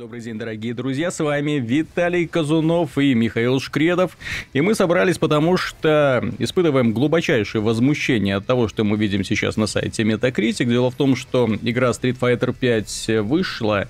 [0.00, 4.16] Добрый день, дорогие друзья, с вами Виталий Казунов и Михаил Шкредов.
[4.54, 9.66] И мы собрались, потому что испытываем глубочайшее возмущение от того, что мы видим сейчас на
[9.66, 10.64] сайте Metacritic.
[10.64, 13.88] Дело в том, что игра Street Fighter 5 вышла,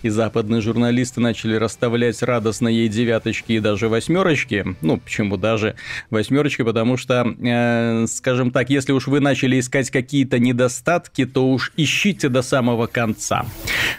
[0.00, 4.64] и западные журналисты начали расставлять радостно ей девяточки и даже восьмерочки.
[4.80, 5.74] Ну, почему даже
[6.08, 6.62] восьмерочки?
[6.62, 12.30] Потому что, э, скажем так, если уж вы начали искать какие-то недостатки, то уж ищите
[12.30, 13.44] до самого конца.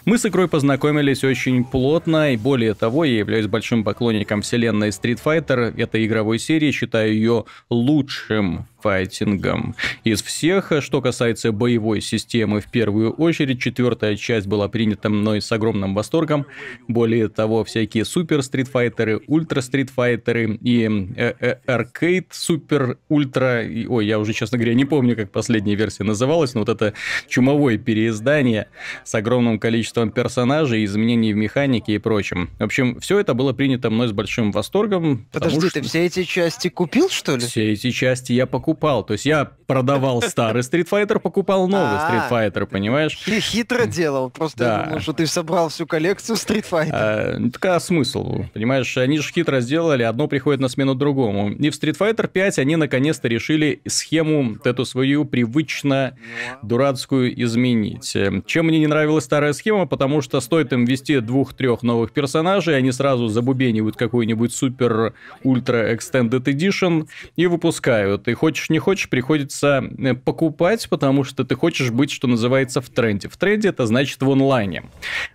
[0.06, 4.90] Мы с игрой познакомились очень очень плотно, и более того, я являюсь большим поклонником вселенной
[4.90, 9.76] Street Fighter, этой игровой серии, считаю ее лучшим файтингом.
[10.04, 15.52] Из всех, что касается боевой системы, в первую очередь, четвертая часть была принята мной с
[15.52, 16.46] огромным восторгом.
[16.88, 24.20] Более того, всякие супер стритфайтеры, ультра стритфайтеры и э, э, аркейд супер ультра, ой, я
[24.20, 26.94] уже, честно говоря, не помню, как последняя версия называлась, но вот это
[27.28, 28.68] чумовое переиздание
[29.04, 32.50] с огромным количеством персонажей, изменений в механике и прочем.
[32.60, 35.28] В общем, все это было принято мной с большим восторгом.
[35.32, 35.80] Подожди, что...
[35.80, 37.42] ты все эти части купил, что ли?
[37.42, 39.04] Все эти части я покупал покупал.
[39.04, 43.22] То есть я продавал старый Street Fighter, покупал новый Street Fighter, понимаешь?
[43.26, 44.30] Ты хитро делал.
[44.30, 46.90] Просто я думал, что ты собрал всю коллекцию Street Fighter.
[46.92, 48.44] А, так а смысл?
[48.54, 51.52] Понимаешь, они же хитро сделали, одно приходит на смену другому.
[51.52, 56.18] И в Street Fighter 5 они наконец-то решили схему эту свою привычно
[56.64, 58.16] дурацкую изменить.
[58.46, 59.86] Чем мне не нравилась старая схема?
[59.86, 65.14] Потому что стоит им ввести двух-трех новых персонажей, они сразу забубенивают какой-нибудь супер
[65.44, 68.28] ультра extended edition и выпускают.
[68.28, 72.82] И хочешь хочешь не хочешь, приходится э, покупать, потому что ты хочешь быть, что называется,
[72.82, 73.28] в тренде.
[73.28, 74.84] В тренде это значит в онлайне.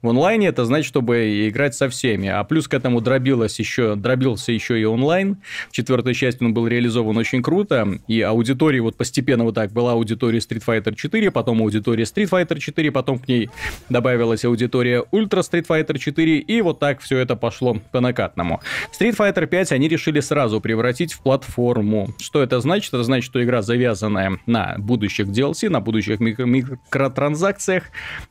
[0.03, 2.29] В онлайне это значит, чтобы играть со всеми.
[2.29, 5.39] А плюс к этому дробилось еще, дробился еще и онлайн.
[5.71, 7.99] В четвертой части он был реализован очень круто.
[8.07, 12.59] И аудитория вот постепенно вот так была аудитория Street Fighter 4, потом аудитория Street Fighter
[12.59, 13.51] 4, потом к ней
[13.89, 18.61] добавилась аудитория Ultra Street Fighter 4, и вот так все это пошло по накатному.
[18.99, 22.11] Street Fighter 5 они решили сразу превратить в платформу.
[22.21, 22.95] Что это значит?
[22.95, 27.85] Это значит, значит, что игра завязанная на будущих DLC, на будущих микро микротранзакциях.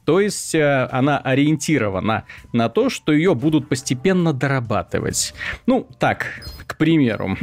[0.05, 5.33] То есть э, она ориентирована на то, что ее будут постепенно дорабатывать.
[5.65, 6.27] Ну, так,
[6.67, 7.35] к примеру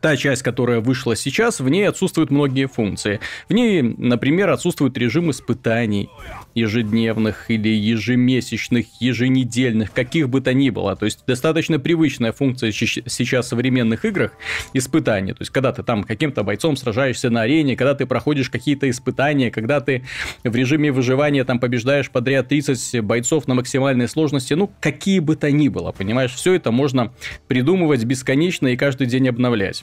[0.00, 3.20] та часть, которая вышла сейчас, в ней отсутствуют многие функции.
[3.48, 6.10] В ней, например, отсутствует режим испытаний
[6.54, 10.96] ежедневных или ежемесячных, еженедельных, каких бы то ни было.
[10.96, 14.32] То есть достаточно привычная функция сейчас в современных играх
[14.72, 15.34] испытания.
[15.34, 19.50] То есть когда ты там каким-то бойцом сражаешься на арене, когда ты проходишь какие-то испытания,
[19.50, 20.04] когда ты
[20.44, 25.50] в режиме выживания там побеждаешь подряд 30 бойцов на максимальной сложности, ну какие бы то
[25.50, 27.12] ни было, понимаешь, все это можно
[27.48, 29.82] придумывать бесконечно и каждый день обновлять.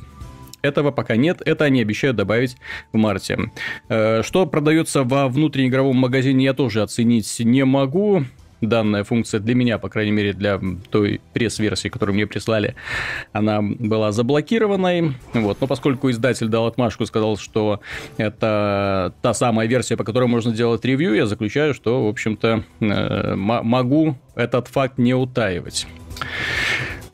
[0.61, 2.57] Этого пока нет, это они обещают добавить
[2.91, 3.37] в марте.
[3.87, 8.25] Э, что продается во внутриигровом магазине, я тоже оценить не могу
[8.61, 10.59] данная функция для меня, по крайней мере, для
[10.89, 12.75] той пресс-версии, которую мне прислали,
[13.31, 15.13] она была заблокированной.
[15.33, 15.61] Вот.
[15.61, 17.79] Но поскольку издатель дал отмашку, сказал, что
[18.17, 23.35] это та самая версия, по которой можно делать ревью, я заключаю, что, в общем-то, э,
[23.35, 25.87] могу этот факт не утаивать.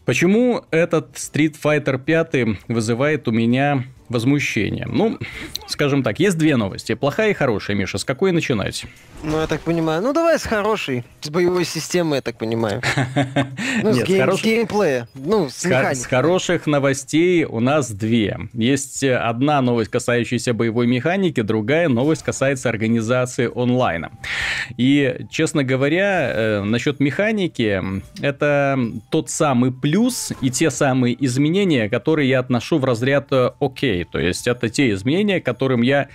[0.05, 4.85] Почему этот Street Fighter 5 вызывает у меня возмущение?
[4.87, 5.17] Ну,
[5.75, 6.95] скажем так, есть две новости.
[6.95, 7.97] Плохая и хорошая, Миша.
[7.97, 8.85] С какой начинать?
[9.23, 10.01] Ну, я так понимаю.
[10.01, 11.03] Ну, давай с хорошей.
[11.21, 12.81] С боевой системы, я так понимаю.
[13.83, 15.07] Ну, с геймплея.
[15.13, 15.65] Ну, с.
[15.65, 18.39] С хороших новостей у нас две.
[18.53, 24.11] Есть одна новость, касающаяся боевой механики, другая новость касается организации онлайна.
[24.77, 27.81] И, честно говоря, э, насчет механики,
[28.21, 34.05] это тот самый плюс и те самые изменения, которые я отношу в разряд э, окей.
[34.05, 36.09] То есть, это те изменения, к которым я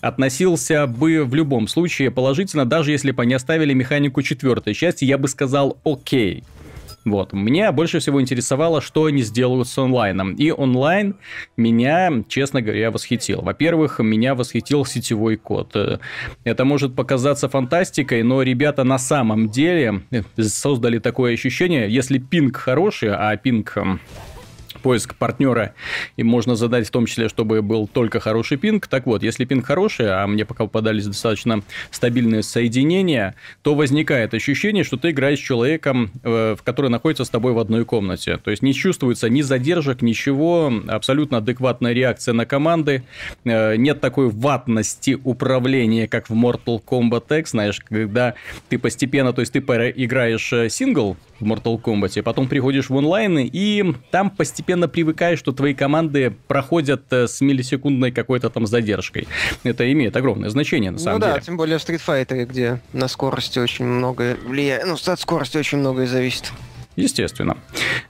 [0.00, 5.18] относился бы в любом случае положительно, даже если бы они оставили механику четвертой части, я
[5.18, 6.42] бы сказал окей.
[7.04, 7.34] Вот.
[7.34, 10.32] Меня больше всего интересовало, что они сделают с онлайном.
[10.36, 11.16] И онлайн
[11.58, 13.42] меня, честно говоря, восхитил.
[13.42, 15.76] Во-первых, меня восхитил сетевой код.
[16.44, 20.00] Это может показаться фантастикой, но ребята на самом деле
[20.40, 23.76] создали такое ощущение, если пинг хороший, а пинг
[24.84, 25.72] поиск партнера,
[26.18, 28.86] и можно задать в том числе, чтобы был только хороший пинг.
[28.86, 34.84] Так вот, если пинг хороший, а мне пока попадались достаточно стабильные соединения, то возникает ощущение,
[34.84, 38.36] что ты играешь с человеком, э, в который находится с тобой в одной комнате.
[38.36, 43.04] То есть не чувствуется ни задержек, ничего, абсолютно адекватная реакция на команды,
[43.44, 48.34] э, нет такой ватности управления, как в Mortal Kombat X, знаешь, когда
[48.68, 53.38] ты постепенно, то есть ты играешь э, сингл в Mortal Kombat, потом приходишь в онлайн,
[53.38, 59.28] и там постепенно постепенно привыкаешь, что твои команды проходят э, с миллисекундной какой-то там задержкой.
[59.62, 61.38] Это имеет огромное значение, на самом ну, деле.
[61.38, 64.86] да, тем более в Street Fighter, где на скорости очень много влияет.
[64.86, 66.52] Ну, от скорости очень многое зависит.
[66.96, 67.56] Естественно.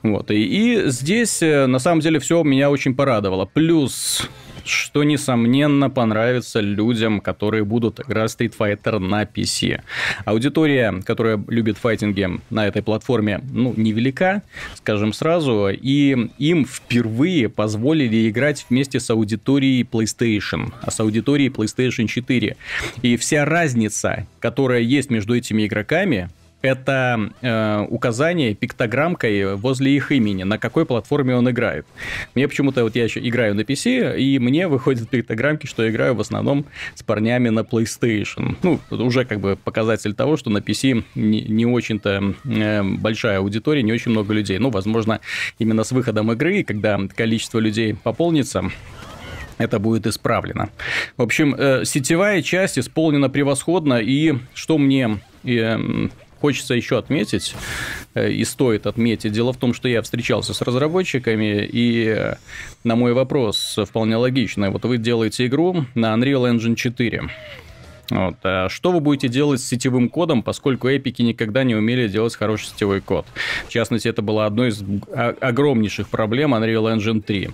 [0.02, 0.30] Вот.
[0.30, 3.44] И, и здесь, э, на самом деле, все меня очень порадовало.
[3.46, 4.28] Плюс
[4.64, 9.80] что, несомненно, понравится людям, которые будут играть Street Fighter на PC.
[10.24, 14.42] Аудитория, которая любит файтинги на этой платформе, ну, невелика,
[14.76, 22.06] скажем сразу, и им впервые позволили играть вместе с аудиторией PlayStation, а с аудиторией PlayStation
[22.06, 22.56] 4.
[23.02, 26.30] И вся разница, которая есть между этими игроками,
[26.64, 31.86] это э, указание пиктограммкой возле их имени, на какой платформе он играет.
[32.34, 36.14] Мне почему-то, вот я еще играю на PC, и мне выходят пиктограммки, что я играю
[36.14, 36.64] в основном
[36.94, 38.56] с парнями на PlayStation.
[38.62, 43.82] Ну, уже как бы показатель того, что на PC не, не очень-то э, большая аудитория,
[43.82, 44.58] не очень много людей.
[44.58, 45.20] Ну, возможно,
[45.58, 48.64] именно с выходом игры, когда количество людей пополнится,
[49.58, 50.70] это будет исправлено.
[51.16, 56.08] В общем, э, сетевая часть исполнена превосходно, и что мне э,
[56.44, 57.54] хочется еще отметить,
[58.14, 62.34] э, и стоит отметить, дело в том, что я встречался с разработчиками, и э,
[62.84, 64.68] на мой вопрос вполне логичный.
[64.68, 67.30] Вот вы делаете игру на Unreal Engine 4.
[68.10, 68.36] Вот.
[68.42, 72.66] А что вы будете делать с сетевым кодом, поскольку эпики никогда не умели делать хороший
[72.66, 73.26] сетевой код?
[73.66, 74.82] В частности, это была одной из
[75.40, 77.50] огромнейших проблем Unreal Engine 3.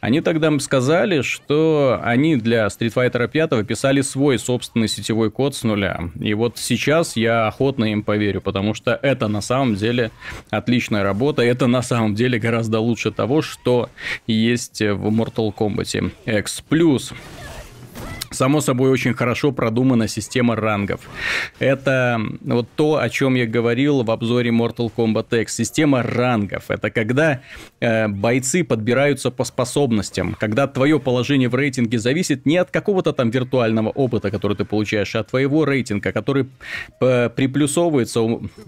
[0.00, 5.62] Они тогда сказали, что они для Street Fighter 5 писали свой собственный сетевой код с
[5.62, 6.10] нуля.
[6.20, 10.10] И вот сейчас я охотно им поверю, потому что это на самом деле
[10.50, 13.90] отличная работа, это на самом деле гораздо лучше того, что
[14.26, 16.64] есть в Mortal Kombat X.
[16.68, 17.12] Плюс
[18.30, 21.00] Само собой, очень хорошо продумана система рангов.
[21.58, 25.54] Это вот то, о чем я говорил в обзоре Mortal Kombat X.
[25.56, 26.64] Система рангов.
[26.70, 27.40] Это когда
[27.80, 33.30] э, бойцы подбираются по способностям, когда твое положение в рейтинге зависит не от какого-то там
[33.30, 36.48] виртуального опыта, который ты получаешь, а от твоего рейтинга, который
[37.00, 38.20] э, приплюсовывается,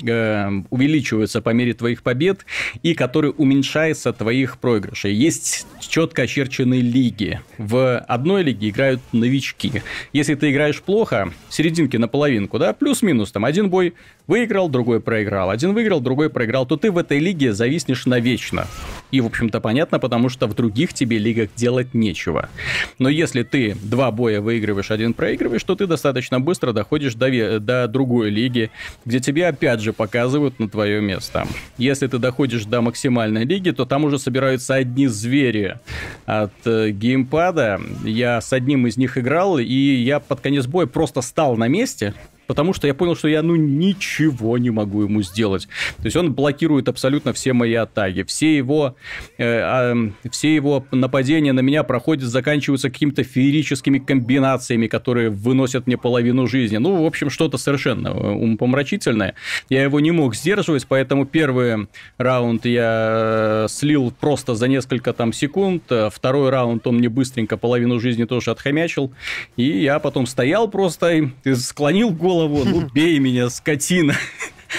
[0.07, 2.47] э, увеличивается по мере твоих побед
[2.83, 5.13] и который уменьшается твоих проигрышей.
[5.13, 7.41] Есть четко очерченные лиги.
[7.59, 9.83] В одной лиге играют новички новички.
[10.13, 13.95] Если ты играешь плохо, серединки на половинку, да, плюс-минус, там один бой
[14.27, 18.67] выиграл, другой проиграл, один выиграл, другой проиграл, то ты в этой лиге зависнешь навечно.
[19.11, 22.49] И, в общем-то, понятно, потому что в других тебе лигах делать нечего.
[22.99, 27.89] Но если ты два боя выигрываешь, один проигрываешь, то ты достаточно быстро доходишь до, до
[27.89, 28.71] другой лиги,
[29.05, 31.47] где тебе опять же показывают на твое место.
[31.79, 35.79] Если ты доходишь до максимальной лиги, то там уже собираются одни звери
[36.27, 37.81] от э, геймпада.
[38.05, 42.15] Я с одним из них играл, и я под конец боя просто стал на месте,
[42.51, 45.69] потому что я понял, что я, ну, ничего не могу ему сделать.
[45.99, 48.25] То есть он блокирует абсолютно все мои атаки.
[48.25, 48.97] Все его,
[49.39, 55.97] э, э, все его нападения на меня проходят, заканчиваются какими-то феерическими комбинациями, которые выносят мне
[55.97, 56.79] половину жизни.
[56.79, 59.37] Ну, в общем, что-то совершенно умопомрачительное.
[59.69, 61.87] Я его не мог сдерживать, поэтому первый
[62.19, 67.57] раунд я э, слил просто за несколько там секунд, а второй раунд он мне быстренько
[67.57, 69.13] половину жизни тоже отхомячил,
[69.57, 71.13] и я потом стоял просто
[71.45, 74.15] и склонил голову голову, ну бей меня, скотина.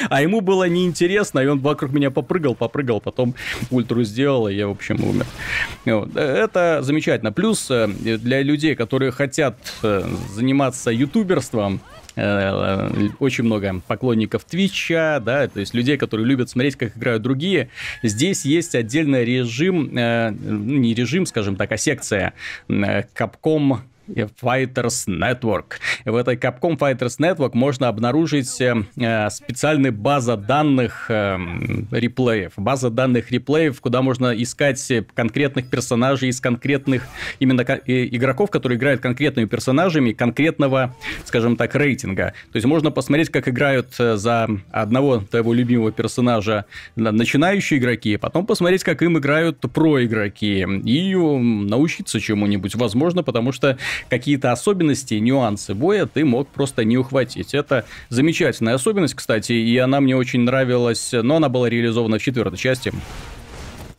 [0.10, 3.36] А ему было неинтересно, и он вокруг меня попрыгал, попрыгал, потом
[3.70, 5.26] ультру сделал, и я, в общем, умер.
[5.86, 6.16] Вот.
[6.16, 7.34] Это замечательно.
[7.34, 11.82] Плюс э, для людей, которые хотят э, заниматься ютуберством,
[12.16, 17.70] э, очень много поклонников Твича, да, то есть людей, которые любят смотреть, как играют другие.
[18.02, 22.34] Здесь есть отдельный режим, ну, не режим, скажем так, а секция
[22.70, 23.82] Capcom
[24.42, 25.74] Fighters Network.
[26.06, 31.38] В этой Capcom Fighters Network можно обнаружить э, э, специальный база данных э,
[31.92, 32.54] реплеев.
[32.58, 37.08] База данных реплеев, куда можно искать конкретных персонажей из конкретных
[37.40, 42.34] именно игроков, которые играют конкретными персонажами конкретного, скажем так, рейтинга.
[42.52, 46.66] То есть можно посмотреть, как играют за одного твоего любимого персонажа
[46.96, 53.78] начинающие игроки, потом посмотреть, как им играют про игроки и научиться чему-нибудь, возможно, потому что
[54.10, 57.54] какие-то особенности, нюансы боя ты мог просто не ухватить.
[57.54, 62.58] Это замечательная особенность, кстати, и она мне очень нравилась, но она была реализована в четвертой
[62.58, 62.92] части.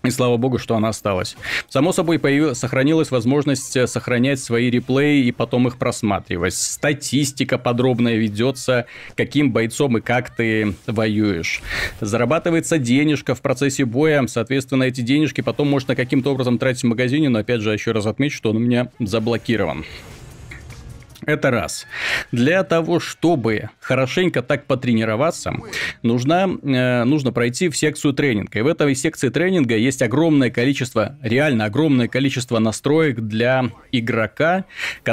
[0.05, 1.37] И слава богу, что она осталась.
[1.69, 6.55] Само собой, появилась, сохранилась возможность э, сохранять свои реплеи и потом их просматривать.
[6.55, 11.63] Статистика подробная ведется, каким бойцом и как ты воюешь.
[12.01, 17.29] Зарабатывается денежка в процессе боя, соответственно, эти денежки потом можно каким-то образом тратить в магазине,
[17.29, 19.85] но опять же, еще раз отмечу, что он у меня заблокирован.
[21.25, 21.87] Это раз.
[22.33, 25.55] Для того, чтобы хорошенько так потренироваться,
[26.03, 28.59] нужно, э, нужно пройти в секцию тренинга.
[28.59, 34.65] И в этой секции тренинга есть огромное количество, реально огромное количество настроек для игрока,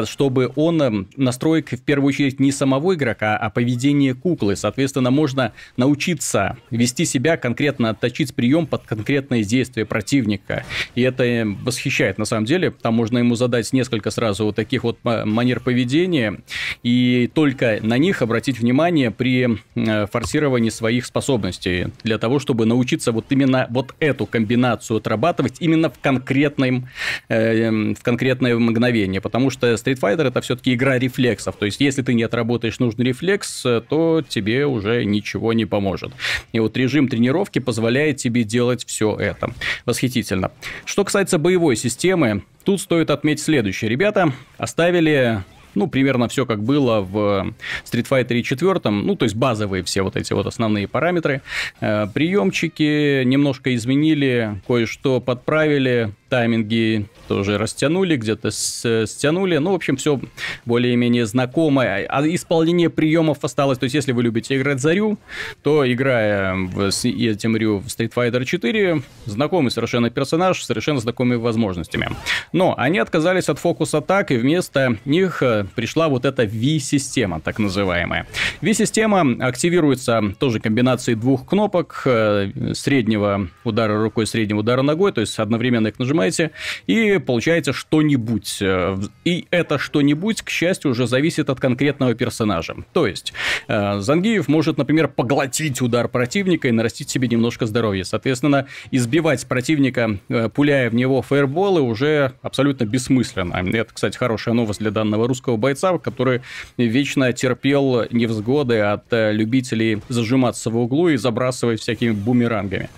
[0.06, 4.56] чтобы он э, настроек в первую очередь не самого игрока, а поведение куклы.
[4.56, 10.64] Соответственно, можно научиться вести себя конкретно, отточить прием под конкретное действие противника.
[10.96, 12.72] И это восхищает на самом деле.
[12.72, 16.42] Там можно ему задать несколько сразу вот таких вот манер поведения поведения
[16.84, 23.12] и только на них обратить внимание при э, форсировании своих способностей для того, чтобы научиться
[23.12, 26.88] вот именно вот эту комбинацию отрабатывать именно в конкретном
[27.28, 32.02] э, в конкретное мгновение, потому что Street Fighter это все-таки игра рефлексов, то есть если
[32.02, 36.12] ты не отработаешь нужный рефлекс, то тебе уже ничего не поможет.
[36.54, 39.52] И вот режим тренировки позволяет тебе делать все это.
[39.86, 40.52] Восхитительно.
[40.86, 43.90] Что касается боевой системы, тут стоит отметить следующее.
[43.90, 45.44] Ребята оставили
[45.76, 47.54] ну, примерно все как было в
[47.86, 51.42] Street Fighter 4, ну, то есть базовые все вот эти вот основные параметры.
[51.82, 59.58] Э, приемчики немножко изменили, кое-что подправили, тайминги тоже растянули, где-то стянули.
[59.58, 60.20] Ну, в общем, все
[60.66, 62.08] более-менее знакомое.
[62.10, 63.78] А исполнение приемов осталось.
[63.78, 65.20] То есть, если вы любите играть за Рю,
[65.62, 72.10] то, играя в этим Рю в Street Fighter 4, знакомый совершенно персонаж, совершенно знакомыми возможностями.
[72.52, 78.26] Но они отказались от фокус-атак, и вместо них э, пришла вот эта V-система, так называемая.
[78.62, 85.38] V-система активируется тоже комбинацией двух кнопок, э, среднего удара рукой, среднего удара ногой, то есть
[85.38, 88.58] одновременно их нажимаете нажимаете, и получаете что-нибудь.
[88.62, 92.76] Э, и это что-нибудь, к счастью, уже зависит от конкретного персонажа.
[92.94, 93.34] То есть,
[93.68, 98.04] э, Зангиев может, например, поглотить удар противника и нарастить себе немножко здоровья.
[98.04, 103.56] Соответственно, избивать противника, э, пуляя в него фаерболы, уже абсолютно бессмысленно.
[103.76, 106.42] Это, кстати, хорошая новость для данного русского бойца, который
[106.78, 112.90] вечно терпел невзгоды от любителей зажиматься в углу и забрасывать всякими бумерангами.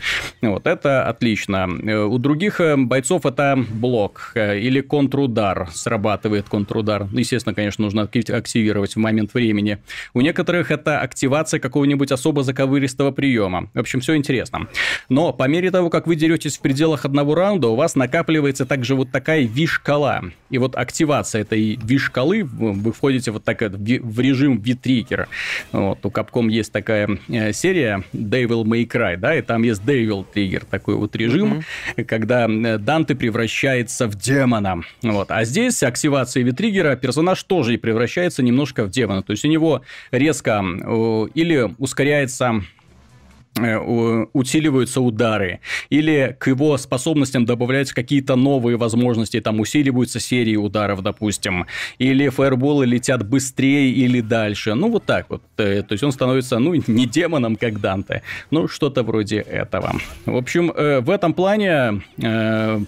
[0.41, 1.67] Вот, это отлично.
[2.07, 7.07] У других бойцов это блок э, или контрудар, срабатывает контрудар.
[7.11, 9.79] Естественно, конечно, нужно активировать в момент времени.
[10.13, 13.69] У некоторых это активация какого-нибудь особо заковыристого приема.
[13.73, 14.67] В общем, все интересно.
[15.09, 18.95] Но по мере того, как вы деретесь в пределах одного раунда, у вас накапливается также
[18.95, 20.21] вот такая ви-шкала.
[20.49, 25.27] И вот активация этой ви-шкалы, вы входите вот так в режим ви-триггера.
[25.71, 30.25] Вот, у Capcom есть такая э, серия Devil May Cry, да, и там есть Devil
[30.33, 31.63] Trigger, такой вот режим,
[31.97, 32.03] mm-hmm.
[32.05, 34.81] когда э, дан Данте превращается в демона.
[35.01, 35.31] Вот.
[35.31, 39.23] А здесь активация Витригера персонаж тоже и превращается немножко в демона.
[39.23, 39.81] То есть у него
[40.11, 42.61] резко э, или ускоряется
[43.57, 51.65] усиливаются удары, или к его способностям добавляются какие-то новые возможности, там усиливаются серии ударов, допустим,
[51.97, 56.59] или фаерболы летят быстрее или дальше, ну вот так вот, э, то есть он становится,
[56.59, 59.95] ну, не демоном, как Данте, ну, что-то вроде этого.
[60.25, 62.01] В общем, э, в этом плане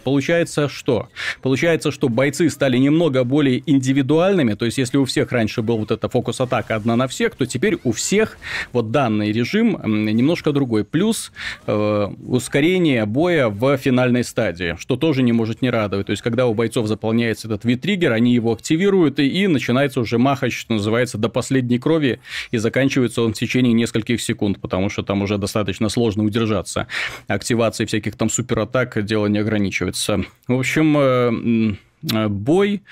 [0.03, 1.09] получается что?
[1.41, 5.91] Получается, что бойцы стали немного более индивидуальными, то есть если у всех раньше был вот
[5.91, 8.37] эта фокус-атака одна на всех, то теперь у всех
[8.71, 10.83] вот данный режим немножко другой.
[10.83, 11.31] Плюс
[11.67, 16.07] э, ускорение боя в финальной стадии, что тоже не может не радовать.
[16.07, 20.17] То есть, когда у бойцов заполняется этот витригер, они его активируют, и, и начинается уже
[20.17, 22.19] махач, что называется, до последней крови,
[22.51, 26.87] и заканчивается он в течение нескольких секунд, потому что там уже достаточно сложно удержаться.
[27.27, 30.23] Активации всяких там суператак дело не ограничивается.
[30.47, 32.83] В общем, Э, бой,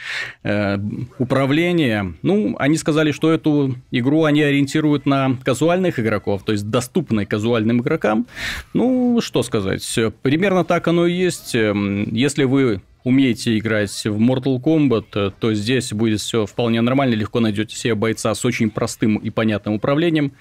[0.43, 0.77] э,
[1.19, 2.13] управление.
[2.21, 7.81] Ну, они сказали, что эту игру они ориентируют на казуальных игроков, то есть доступной казуальным
[7.81, 8.27] игрокам.
[8.73, 11.55] Ну, что сказать, примерно так оно и есть.
[11.55, 17.39] Эм, если вы умеете играть в Mortal Kombat, то здесь будет все вполне нормально, легко
[17.39, 20.33] найдете себе бойца с очень простым и понятным управлением,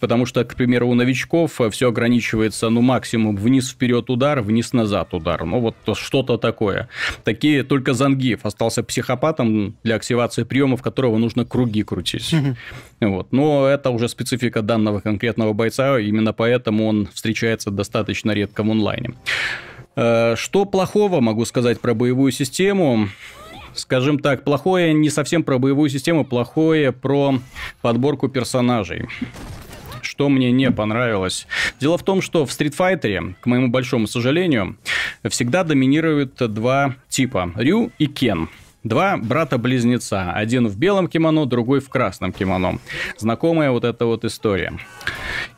[0.00, 5.60] потому что, к примеру, у новичков все ограничивается, ну, максимум вниз-вперед удар, вниз-назад удар, ну,
[5.60, 6.88] вот что-то такое.
[7.24, 12.34] Такие только Зангиев остался психопатом для активации приемов, которого нужно круги крутить.
[13.00, 13.32] Вот.
[13.32, 19.14] Но это уже специфика данного конкретного бойца, именно поэтому он встречается достаточно редко в онлайне.
[19.96, 23.08] Э, что плохого могу сказать про боевую систему?
[23.74, 27.38] Скажем так, плохое не совсем про боевую систему, плохое про
[27.82, 29.08] подборку персонажей
[30.02, 31.46] что мне не понравилось.
[31.80, 34.76] Дело в том, что в Street Fighter, к моему большому сожалению,
[35.28, 38.48] всегда доминируют два типа– Рю и Кен.
[38.86, 40.30] Два брата-близнеца.
[40.30, 42.78] Один в белом кимоно, другой в красном кимоно.
[43.18, 44.78] Знакомая вот эта вот история.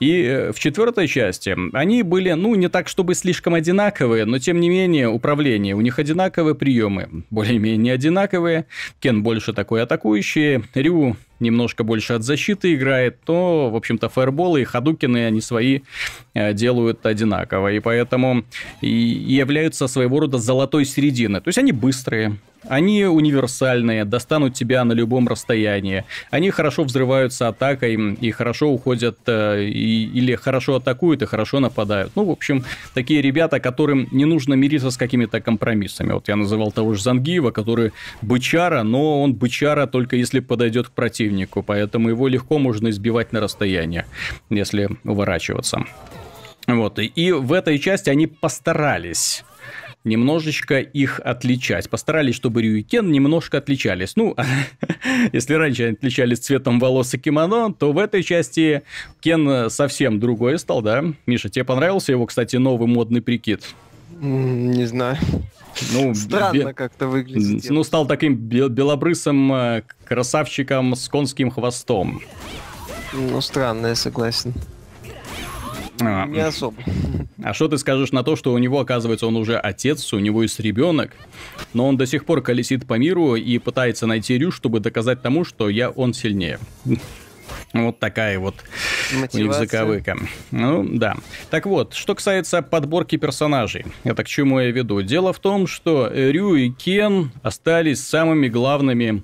[0.00, 4.61] И э, в четвертой части они были, ну, не так, чтобы слишком одинаковые, но тем
[4.61, 5.75] не менее управление.
[5.75, 8.64] У них одинаковые приемы, более-менее одинаковые.
[8.99, 14.64] Кен больше такой атакующий, Рю немножко больше от защиты играет, то, в общем-то, фаерболы и
[14.64, 15.80] хадукины, они свои
[16.35, 17.73] э, делают одинаково.
[17.73, 18.45] И поэтому
[18.80, 21.40] и являются своего рода золотой серединой.
[21.40, 26.04] То есть они быстрые, они универсальные, достанут тебя на любом расстоянии.
[26.30, 32.12] Они хорошо взрываются атакой и хорошо уходят, э, и, или хорошо атакуют и хорошо нападают.
[32.16, 32.64] Ну, в общем,
[32.95, 36.12] такие ребята, которым не нужно мириться с какими-то компромиссами.
[36.12, 37.92] Вот я называл того же Зангиева, который
[38.23, 41.27] бычара, но он бычара только если подойдет к противнику,
[41.62, 44.04] поэтому его легко можно избивать на расстоянии,
[44.50, 45.85] если уворачиваться.
[46.66, 49.44] Вот, и в этой части они постарались
[50.04, 51.90] немножечко их отличать.
[51.90, 54.16] Постарались, чтобы Рю и Кен немножко отличались.
[54.16, 54.37] Ну,
[55.32, 58.82] если раньше они отличались цветом волос и кимоно, то в этой части
[59.20, 61.04] Кен совсем другой стал, да?
[61.26, 63.62] Миша, тебе понравился его, кстати, новый модный прикид?
[64.20, 65.18] Не знаю.
[65.92, 66.73] Ну, Странно бе...
[66.75, 67.70] как-то выглядит.
[67.70, 72.20] Ну, стал таким белобрысым э, красавчиком с конским хвостом.
[73.12, 74.54] Ну, странно, я согласен.
[76.00, 76.76] А, не особо.
[77.42, 80.42] А что ты скажешь на то, что у него, оказывается, он уже отец, у него
[80.42, 81.12] есть ребенок,
[81.73, 85.44] но он до сих пор колесит по миру и пытается найти Рю, чтобы доказать тому,
[85.44, 86.58] что я он сильнее.
[87.73, 88.55] Вот такая вот
[89.12, 89.40] Мотивация.
[89.40, 90.17] у них заковыка.
[90.50, 91.17] Ну, да.
[91.50, 93.87] Так вот, что касается подборки персонажей.
[94.05, 95.02] Это к чему я веду?
[95.02, 99.23] Дело в том, что Рю и Кен остались самыми главными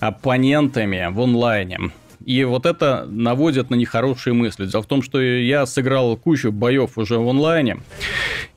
[0.00, 1.90] оппонентами в онлайне.
[2.24, 4.66] И вот это наводит на нехорошие мысли.
[4.66, 7.78] Дело в том, что я сыграл кучу боев уже в онлайне.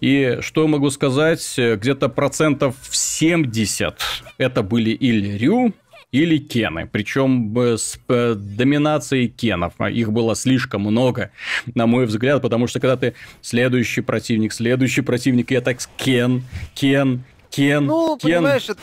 [0.01, 4.01] И что могу сказать, где-то процентов 70
[4.37, 5.73] это или Ильрю,
[6.13, 6.87] или Кены.
[6.89, 9.73] Причем с доминацией Кенов.
[9.91, 11.31] Их было слишком много,
[11.75, 16.43] на мой взгляд, потому что когда ты следующий противник, следующий противник, я так Кен,
[16.75, 18.29] Кен, Кен, Ну, Кен.
[18.29, 18.81] понимаешь, это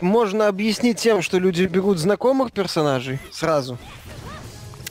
[0.00, 3.78] можно объяснить тем, что люди берут знакомых персонажей сразу.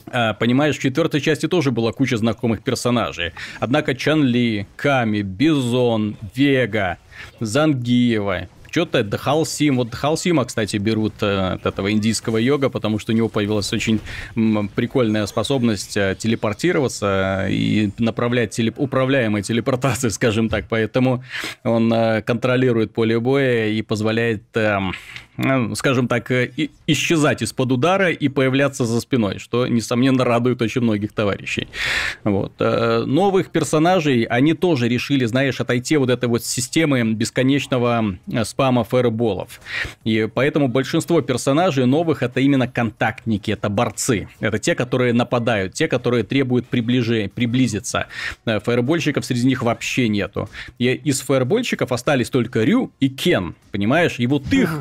[0.06, 3.32] А, понимаешь, в четвертой части тоже была куча знакомых персонажей.
[3.58, 6.98] Однако Чан Ли, Ками, Бизон, Вега,
[7.40, 9.76] Зангиева, что-то Дхалсим.
[9.76, 14.00] Вот Дхалсима, кстати, берут э, от этого индийского йога, потому что у него появилась очень
[14.74, 18.80] прикольная способность э, телепортироваться и направлять телеп...
[18.80, 20.64] управляемой телепортацией, скажем так.
[20.68, 21.22] Поэтому
[21.62, 24.92] он э, контролирует поле боя и позволяет эм,
[25.74, 26.50] скажем так, э,
[26.86, 31.68] исчезать из-под удара и появляться за спиной, что, несомненно, радует очень многих товарищей.
[32.22, 32.52] Вот.
[32.60, 39.60] Э, новых персонажей они тоже решили, знаешь, отойти вот этой вот системы бесконечного спама фаерболов.
[40.04, 44.28] И поэтому большинство персонажей новых это именно контактники, это борцы.
[44.40, 48.06] Это те, которые нападают, те, которые требуют приближения, приблизиться.
[48.44, 50.48] Фаербольщиков среди них вообще нету.
[50.78, 54.16] И из фаербольщиков остались только Рю и Кен, понимаешь?
[54.18, 54.80] И вот их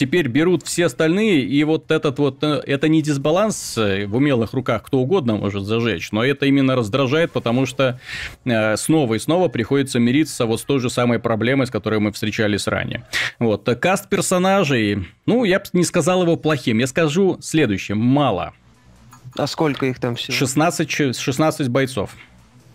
[0.00, 4.54] теперь берут все остальные, и вот этот вот, э, это не дисбаланс э, в умелых
[4.54, 8.00] руках, кто угодно может зажечь, но это именно раздражает, потому что
[8.46, 12.12] э, снова и снова приходится мириться вот с той же самой проблемой, с которой мы
[12.12, 13.04] встречались ранее.
[13.38, 18.54] Вот, каст персонажей, ну, я бы не сказал его плохим, я скажу следующее, мало.
[19.36, 20.34] А сколько их там всего?
[20.34, 22.16] 16, 16 бойцов.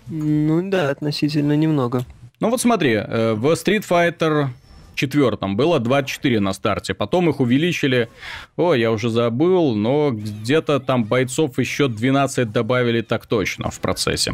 [0.05, 2.05] Ну да, относительно немного.
[2.39, 4.49] Ну вот смотри, в Street Fighter
[4.95, 6.93] четвертом было 24 на старте.
[6.93, 8.09] Потом их увеличили,
[8.55, 14.33] о, я уже забыл, но где-то там бойцов еще 12 добавили так точно в процессе.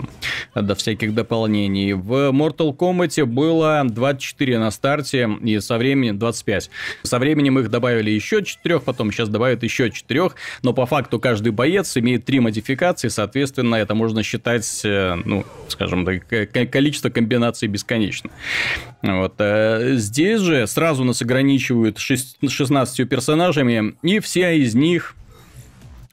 [0.55, 1.93] До всяких дополнений.
[1.93, 6.69] В Mortal Kombat было 24 на старте и со временем 25.
[7.03, 10.31] Со временем их добавили еще 4, потом сейчас добавят еще 4,
[10.63, 16.05] но по факту каждый боец имеет 3 модификации, соответственно, это можно считать, э, ну, скажем
[16.05, 16.27] так,
[16.71, 18.29] количество комбинаций бесконечно.
[19.01, 19.35] Вот.
[19.39, 25.15] Э, здесь же сразу нас ограничивают 16 персонажами, и все из них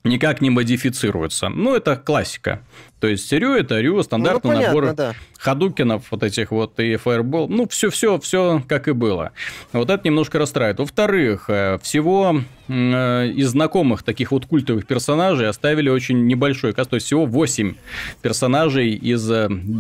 [0.05, 1.49] никак не модифицируются.
[1.49, 2.63] Ну, это классика.
[3.01, 5.15] То есть Рю это Рю, стандартный ну, понятно, набор да.
[5.39, 7.49] Хадукинов, вот этих вот и Фаербол.
[7.49, 9.33] Ну, все, все, как и было.
[9.73, 10.81] Вот это немножко расстраивает.
[10.81, 16.91] Во-вторых, э, всего э, из знакомых таких вот культовых персонажей оставили очень небольшой каст.
[16.91, 17.75] То есть всего 8
[18.23, 19.31] персонажей из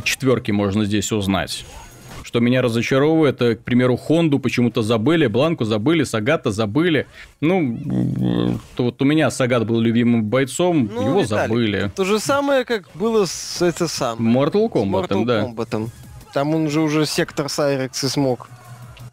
[0.05, 1.64] четверки можно здесь узнать
[2.28, 3.38] что меня разочаровывает.
[3.38, 7.06] К примеру, Хонду почему-то забыли, Бланку забыли, Сагата забыли.
[7.40, 11.90] Ну, то вот у меня Сагат был любимым бойцом, ну, его Виталий, забыли.
[11.96, 14.18] То же самое, как было с это сам.
[14.18, 15.44] Mortal Kombat, Mortal да.
[15.44, 15.88] Kombat.
[16.34, 18.50] Там он же уже сектор Сайрекс и смог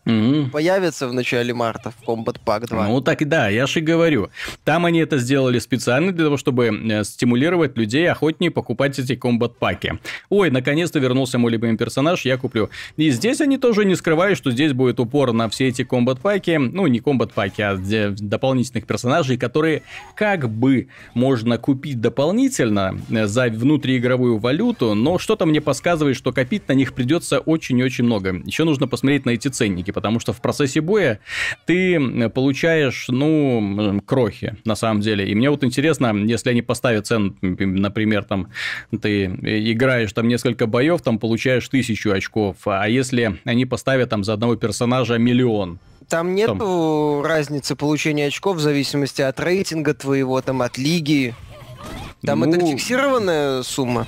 [0.06, 0.50] угу.
[0.52, 2.88] появится в начале марта в Combat Pack 2.
[2.88, 4.30] Ну так и да, я же и говорю.
[4.64, 9.54] Там они это сделали специально для того, чтобы э, стимулировать людей охотнее покупать эти Combat
[9.60, 10.00] паки.
[10.30, 12.70] Ой, наконец-то вернулся мой любимый персонаж, я куплю.
[12.98, 16.58] И здесь они тоже не скрывают, что здесь будет упор на все эти Combat паки.
[16.58, 19.84] Ну, не Combat паки, а дополнительных персонажей, которые
[20.16, 26.68] как бы можно купить дополнительно э, за внутриигровую валюту, но что-то мне подсказывает, что копить
[26.68, 28.42] на них придется очень-очень много.
[28.46, 31.20] Еще нужно посмотреть на эти ценники, потому что в процессе боя
[31.66, 35.28] ты получаешь, ну, крохи, на самом деле.
[35.28, 38.50] И мне вот интересно, если они поставят цену, например, там,
[39.02, 44.34] ты играешь там несколько боев, там получаешь тысячу очков, а если они поставят там за
[44.34, 45.80] одного персонажа миллион,
[46.10, 46.52] там нет
[47.24, 51.34] разницы получения очков в зависимости от рейтинга твоего, там, от лиги.
[52.24, 52.50] Там ну...
[52.50, 54.06] это фиксированная сумма?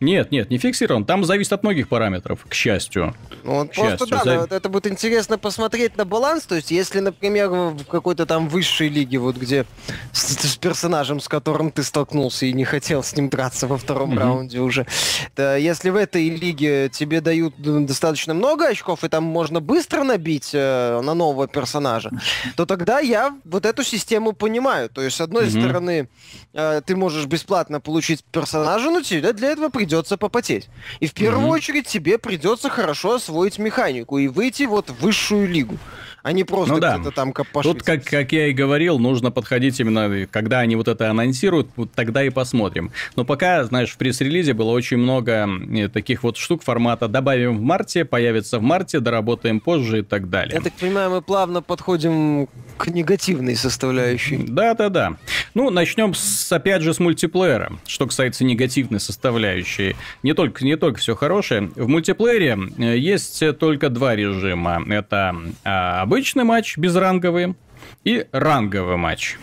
[0.00, 1.04] Нет, нет, не фиксирован.
[1.04, 3.14] Там зависит от многих параметров, к счастью.
[3.42, 4.18] Ну, вот просто счастью.
[4.24, 4.52] да, Зав...
[4.52, 6.44] это будет интересно посмотреть на баланс.
[6.44, 9.66] То есть, если, например, в какой-то там высшей лиге, вот где
[10.12, 14.12] с, с персонажем, с которым ты столкнулся и не хотел с ним драться во втором
[14.12, 14.18] mm-hmm.
[14.18, 14.86] раунде уже,
[15.34, 20.50] то если в этой лиге тебе дают достаточно много очков, и там можно быстро набить
[20.52, 22.10] э, на нового персонажа,
[22.54, 24.90] то тогда я вот эту систему понимаю.
[24.90, 25.60] То есть, с одной mm-hmm.
[25.60, 26.08] стороны,
[26.52, 30.68] э, ты можешь бесплатно получить персонажа, но тебе для этого придется придется попотеть.
[31.00, 31.50] И в первую mm-hmm.
[31.50, 35.78] очередь тебе придется хорошо освоить механику и выйти вот в высшую лигу
[36.22, 36.98] а не просто ну, да.
[37.14, 37.72] там копошить.
[37.72, 41.92] Тут, как, как я и говорил, нужно подходить именно, когда они вот это анонсируют, вот
[41.92, 42.90] тогда и посмотрим.
[43.16, 47.62] Но пока, знаешь, в пресс-релизе было очень много э, таких вот штук формата «добавим в
[47.62, 50.54] марте», «появится в марте», «доработаем позже» и так далее.
[50.54, 54.38] Я так понимаю, мы плавно подходим к негативной составляющей.
[54.38, 55.16] Да-да-да.
[55.54, 57.72] Ну, начнем, с, опять же, с мультиплеера.
[57.86, 59.96] Что касается негативной составляющей.
[60.22, 61.70] Не только, не только все хорошее.
[61.74, 64.82] В мультиплеере э, есть только два режима.
[64.88, 67.54] Это а, обычный матч безранговый
[68.02, 69.36] и ранговый матч.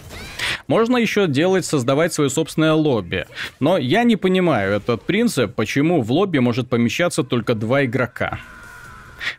[0.68, 3.26] Можно еще делать, создавать свое собственное лобби.
[3.62, 8.40] Но я не понимаю этот принцип, почему в лобби может помещаться только два игрока.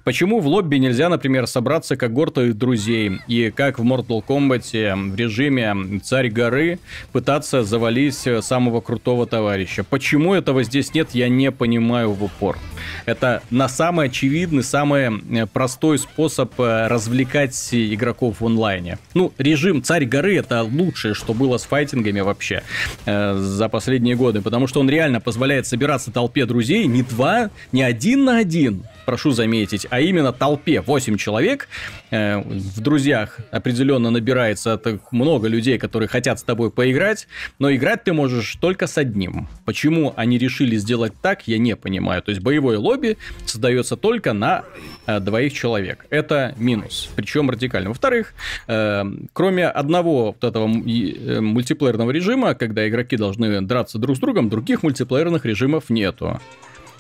[0.05, 6.01] Почему в лобби нельзя, например, собраться когортой друзей и как в Mortal Kombat в режиме
[6.03, 6.79] Царь горы
[7.13, 9.85] пытаться завалить самого крутого товарища?
[9.85, 12.59] Почему этого здесь нет, я не понимаю в упор.
[13.05, 18.99] Это на самый очевидный, самый э, простой способ э, развлекать игроков в онлайне.
[19.15, 22.63] Ну, режим Царь горы это лучшее, что было с файтингами вообще
[23.05, 27.83] э, за последние годы, потому что он реально позволяет собираться толпе друзей не два, не
[27.83, 31.69] один на один, прошу заметить, а именно толпе 8 человек.
[32.11, 37.27] Э, в друзьях определенно набирается так много людей, которые хотят с тобой поиграть,
[37.59, 39.49] но играть ты можешь только с одним.
[39.65, 42.23] Почему они решили сделать так, я не понимаю.
[42.23, 44.65] То есть боевое лобби создается только на
[45.07, 46.07] э, двоих человек.
[46.11, 47.91] Это минус, причем радикально.
[47.91, 48.35] Во-вторых,
[48.69, 54.49] э, кроме одного вот этого э, мультиплеерного режима, когда игроки должны драться друг с другом,
[54.49, 56.41] других мультиплеерных режимов нету.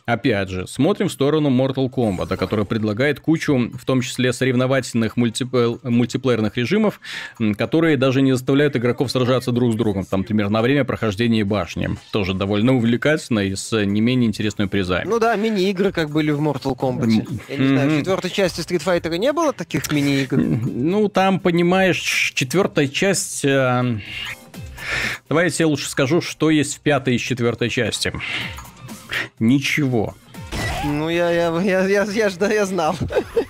[0.06, 5.78] Опять же, смотрим в сторону Mortal Kombat, который предлагает кучу, в том числе соревновательных мультипл...
[5.82, 7.00] мультиплеерных режимов,
[7.58, 10.04] которые даже не заставляют игроков сражаться друг с другом.
[10.04, 11.90] Там, например, на время прохождения башни.
[12.12, 15.08] Тоже довольно увлекательно и с не менее интересными призами.
[15.08, 17.40] Ну да, мини-игры как были в Mortal Kombat.
[17.48, 20.36] Я не знаю, в четвертой части Street Fighter не было таких мини-игр?
[20.36, 21.98] Ну, там, понимаешь,
[22.32, 23.44] четвертая часть...
[23.44, 23.98] Э,
[25.28, 28.12] давай я тебе лучше скажу, что есть в пятой и четвертой части.
[29.38, 30.14] Ничего.
[30.84, 32.96] Ну, я, я, я, я, я, я, я знал.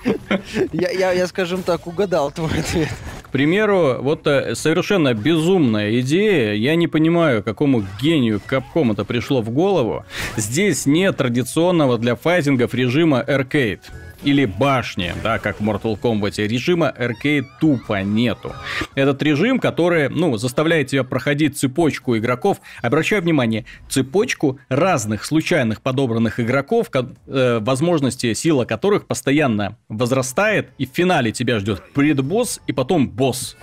[0.72, 2.88] я, я, я, скажем так, угадал твой ответ.
[3.22, 9.42] К примеру, вот э, совершенно безумная идея, я не понимаю, какому гению Capcom это пришло
[9.42, 10.04] в голову.
[10.36, 13.80] Здесь нет традиционного для файтингов режима Arcade
[14.22, 18.52] или башни, да, как в Mortal Kombat, режима Arcade тупо нету.
[18.94, 26.40] Этот режим, который, ну, заставляет тебя проходить цепочку игроков, обращаю внимание, цепочку разных случайных подобранных
[26.40, 33.08] игроков, э, возможности сила которых постоянно возрастает, и в финале тебя ждет предбосс и потом
[33.08, 33.56] босс.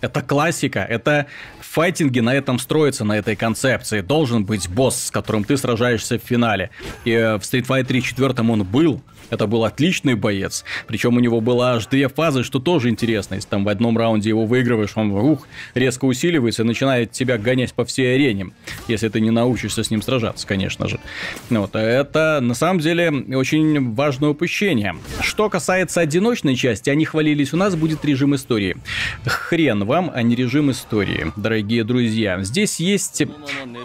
[0.00, 1.26] Это классика, это
[1.72, 4.02] файтинги на этом строятся, на этой концепции.
[4.02, 6.70] Должен быть босс, с которым ты сражаешься в финале.
[7.04, 10.62] И э, в Street Fighter 4 он был, это был отличный боец.
[10.86, 13.36] Причем у него было аж две фазы, что тоже интересно.
[13.36, 17.72] Если там в одном раунде его выигрываешь, он ух, резко усиливается и начинает тебя гонять
[17.72, 18.52] по всей арене.
[18.88, 21.00] Если ты не научишься с ним сражаться, конечно же.
[21.48, 21.74] Вот.
[21.74, 24.96] Это на самом деле очень важное упущение.
[25.22, 28.76] Что касается одиночной части, они хвалились, у нас будет режим истории.
[29.24, 32.42] Хрен вам, а не режим истории, дорогие друзья.
[32.42, 33.22] Здесь есть...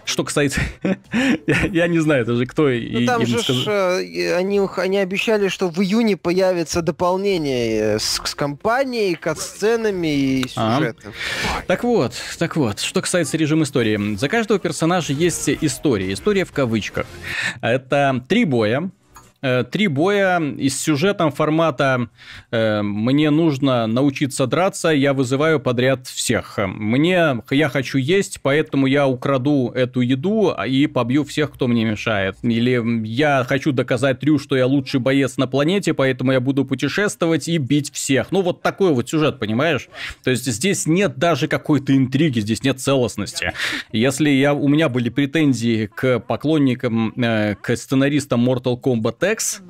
[0.05, 0.61] Что касается...
[1.45, 2.69] я, не знаю даже, кто...
[2.69, 9.15] Ну, там же они, они обещали что в июне появится дополнение э, с, с компанией,
[9.15, 11.13] кат-сценами и сюжетом.
[11.55, 11.61] А.
[11.67, 14.15] Так вот, так вот, что касается режима истории.
[14.15, 16.13] За каждого персонажа есть история.
[16.13, 17.05] История в кавычках.
[17.61, 18.89] Это три боя, Э,
[19.41, 22.09] три боя и с сюжетом формата
[22.51, 26.57] э, «мне нужно научиться драться, я вызываю подряд всех».
[26.57, 32.37] Мне, я хочу есть, поэтому я украду эту еду и побью всех, кто мне мешает.
[32.41, 37.47] Или я хочу доказать Трю, что я лучший боец на планете, поэтому я буду путешествовать
[37.47, 38.31] и бить всех.
[38.31, 39.89] Ну, вот такой вот сюжет, понимаешь?
[40.23, 43.53] То есть здесь нет даже какой-то интриги, здесь нет целостности.
[43.91, 49.61] Если я, у меня были претензии к поклонникам, э, к сценаристам Mortal Kombat X.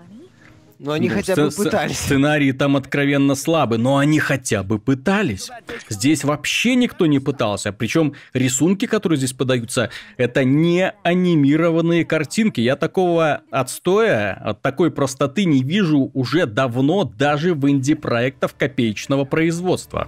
[0.80, 1.98] Но они ну, хотя бы пытались.
[1.98, 5.50] Сценарии там откровенно слабы, но они хотя бы пытались.
[5.90, 7.72] Здесь вообще никто не пытался.
[7.72, 12.62] Причем рисунки, которые здесь подаются, это не анимированные картинки.
[12.62, 20.08] Я такого отстоя, от такой простоты не вижу уже давно даже в инди-проектах копеечного производства.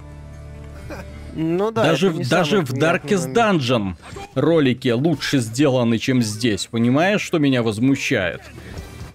[1.34, 3.94] Ну да, даже, даже в Darkest Dungeon
[4.34, 6.66] ролики лучше сделаны, чем здесь.
[6.66, 8.40] Понимаешь, что меня возмущает?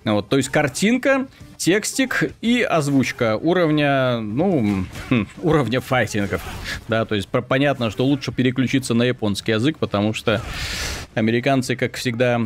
[0.05, 6.41] Вот, то есть картинка текстик и озвучка уровня, ну, хм, уровня файтингов.
[6.87, 10.41] Да, то есть понятно, что лучше переключиться на японский язык, потому что
[11.15, 12.41] американцы, как всегда,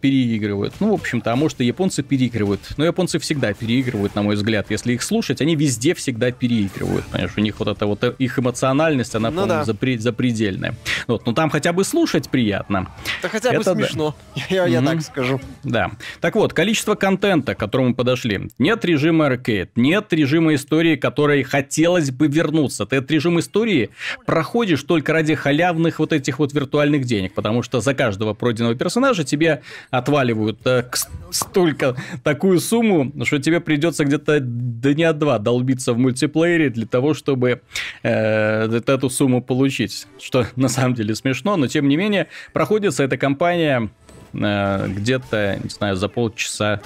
[0.00, 0.74] переигрывают.
[0.80, 2.60] Ну, в общем-то, а может и японцы переигрывают.
[2.76, 4.66] Но японцы всегда переигрывают, на мой взгляд.
[4.70, 7.04] Если их слушать, они везде всегда переигрывают.
[7.06, 9.72] Понимаешь, у них вот эта вот их эмоциональность, она, ну, по-моему, да.
[9.72, 10.74] запре- запредельная.
[11.06, 12.88] Вот, но там хотя бы слушать приятно.
[13.22, 14.42] Да хотя бы Это смешно, да.
[14.50, 14.86] я, я mm-hmm.
[14.86, 15.40] так скажу.
[15.64, 15.90] Да.
[16.20, 18.45] Так вот, количество контента, к которому подошли.
[18.58, 22.86] Нет режима аркейд, нет режима истории, которой хотелось бы вернуться.
[22.86, 23.90] Ты этот режим истории
[24.26, 29.24] проходишь только ради халявных вот этих вот виртуальных денег, потому что за каждого пройденного персонажа
[29.24, 30.84] тебе отваливают э,
[31.30, 37.60] столько, такую сумму, что тебе придется где-то дня два долбиться в мультиплеере для того, чтобы
[38.02, 40.06] э, эту сумму получить.
[40.20, 43.90] Что на самом деле смешно, но тем не менее проходится эта кампания
[44.36, 46.80] где-то, не знаю, за полчаса,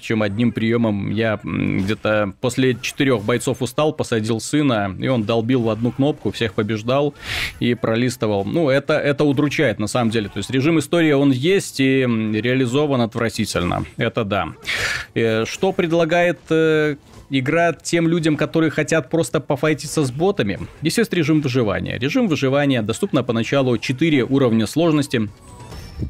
[0.00, 5.70] чем одним приемом я где-то после четырех бойцов устал, посадил сына, и он долбил в
[5.70, 7.14] одну кнопку, всех побеждал
[7.60, 8.44] и пролистывал.
[8.44, 10.28] Ну, это, это удручает на самом деле.
[10.28, 13.84] То есть режим истории, он есть и реализован отвратительно.
[13.96, 14.48] Это да.
[15.14, 16.96] Э, что предлагает э,
[17.30, 20.60] игра тем людям, которые хотят просто пофайтиться с ботами.
[20.80, 21.98] Здесь есть режим выживания.
[21.98, 25.28] Режим выживания доступно поначалу 4 уровня сложности.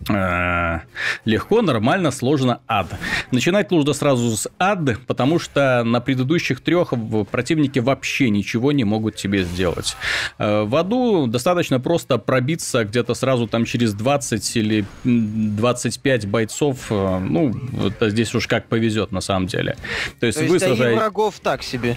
[0.09, 0.81] Э,
[1.25, 2.87] легко, нормально, сложно, ад.
[3.31, 6.92] Начинать нужно сразу с ад, потому что на предыдущих трех
[7.31, 9.96] противники вообще ничего не могут тебе сделать.
[10.38, 16.87] Э, в аду достаточно просто пробиться где-то сразу там через 20 или 25 бойцов.
[16.90, 17.55] Э, ну,
[17.87, 19.77] это здесь уж как повезет на самом деле.
[20.20, 20.99] То есть, То есть вы сражаете...
[20.99, 21.96] врагов так себе.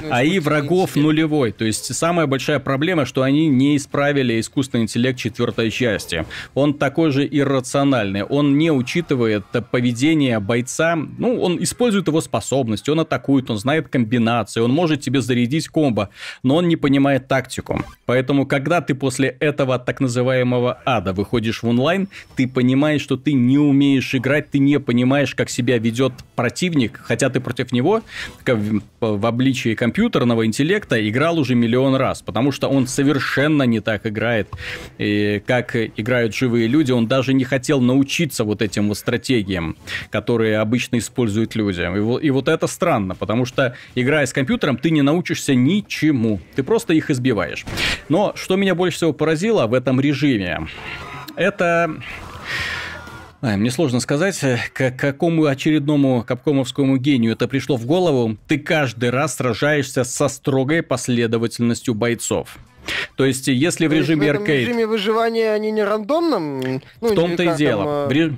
[0.00, 1.52] Ну, а и врагов нулевой.
[1.52, 6.24] То есть самая большая проблема, что они не исправили искусственный интеллект четвертой части.
[6.54, 8.22] Он такой такой же иррациональный.
[8.22, 10.96] Он не учитывает поведение бойца.
[10.96, 16.08] Ну, он использует его способности, он атакует, он знает комбинации, он может тебе зарядить комбо,
[16.42, 17.80] но он не понимает тактику.
[18.06, 23.34] Поэтому, когда ты после этого так называемого ада выходишь в онлайн, ты понимаешь, что ты
[23.34, 28.02] не умеешь играть, ты не понимаешь, как себя ведет противник, хотя ты против него
[28.46, 34.48] в, обличии компьютерного интеллекта играл уже миллион раз, потому что он совершенно не так играет,
[34.98, 39.76] и как играют живые люди, он даже не хотел научиться вот этим вот стратегиям,
[40.10, 41.80] которые обычно используют люди.
[41.80, 46.40] И, и вот это странно, потому что играя с компьютером, ты не научишься ничему.
[46.54, 47.64] Ты просто их избиваешь.
[48.08, 50.66] Но что меня больше всего поразило в этом режиме,
[51.36, 51.94] это...
[53.42, 54.40] Мне сложно сказать,
[54.72, 58.36] к какому очередному капкомовскому гению это пришло в голову.
[58.48, 62.56] Ты каждый раз сражаешься со строгой последовательностью бойцов.
[63.16, 64.66] То есть, если в режиме аркейд...
[64.66, 66.82] В режиме выживания они не рандомным?
[67.00, 68.08] Ну, в том-то и дело.
[68.08, 68.32] Там, э,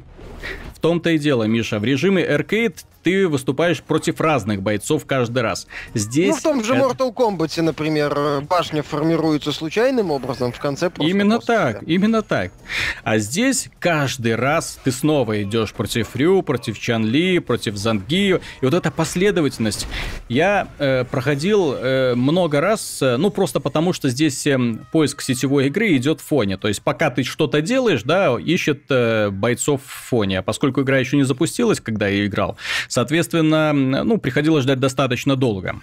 [0.75, 1.79] В том-то и дело, Миша.
[1.79, 2.77] В режиме Arcade
[3.09, 5.67] ты выступаешь против разных бойцов каждый раз.
[5.95, 6.29] Здесь...
[6.29, 6.75] Ну, в том же.
[6.75, 11.11] Mortal Kombat, например, башня формируется случайным образом, в конце просто...
[11.11, 11.95] Именно так, себя.
[11.95, 12.53] именно так.
[13.05, 18.43] А здесь каждый раз ты снова идешь против Рю, против Чан Ли, против Зангию.
[18.61, 19.87] И вот эта последовательность.
[20.29, 24.59] Я э, проходил э, много раз, э, ну, просто потому что здесь э,
[24.93, 26.59] поиск сетевой игры идет в фоне.
[26.59, 30.41] То есть, пока ты что-то делаешь, да, ищет э, бойцов в фоне.
[30.41, 32.59] А поскольку игра еще не запустилась, когда я играл,
[32.99, 35.77] Соответственно, ну, приходилось ждать достаточно долго.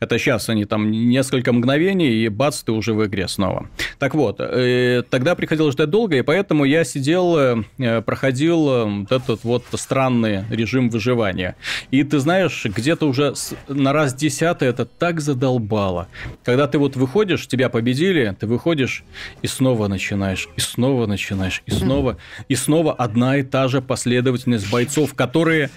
[0.00, 3.68] Это сейчас они там несколько мгновений, и бац, ты уже в игре снова.
[3.98, 7.36] Так вот, э, тогда приходилось ждать долго, и поэтому я сидел,
[7.78, 11.56] э, проходил э, вот этот вот странный режим выживания.
[11.90, 13.34] И ты знаешь, где-то уже
[13.68, 16.08] на раз десятый это так задолбало.
[16.44, 19.04] Когда ты вот выходишь, тебя победили, ты выходишь
[19.42, 24.70] и снова начинаешь, и снова начинаешь, и снова, и снова одна и та же последовательность
[24.70, 25.70] бойцов, которые...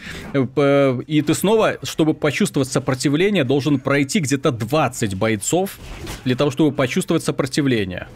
[1.08, 5.77] И ты снова, чтобы почувствовать сопротивление, должен пройти где-то 20 бойцов
[6.25, 8.07] для того, чтобы почувствовать сопротивление.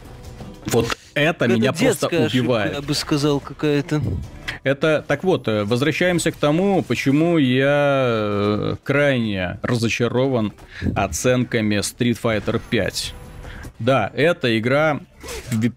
[0.65, 2.71] Вот это, это меня просто убивает.
[2.71, 4.01] Ошибка, я бы сказал, какая-то.
[4.63, 10.53] Это так вот, э, возвращаемся к тому, почему я э, крайне разочарован
[10.95, 13.13] оценками Street Fighter 5.
[13.79, 15.01] Да, эта игра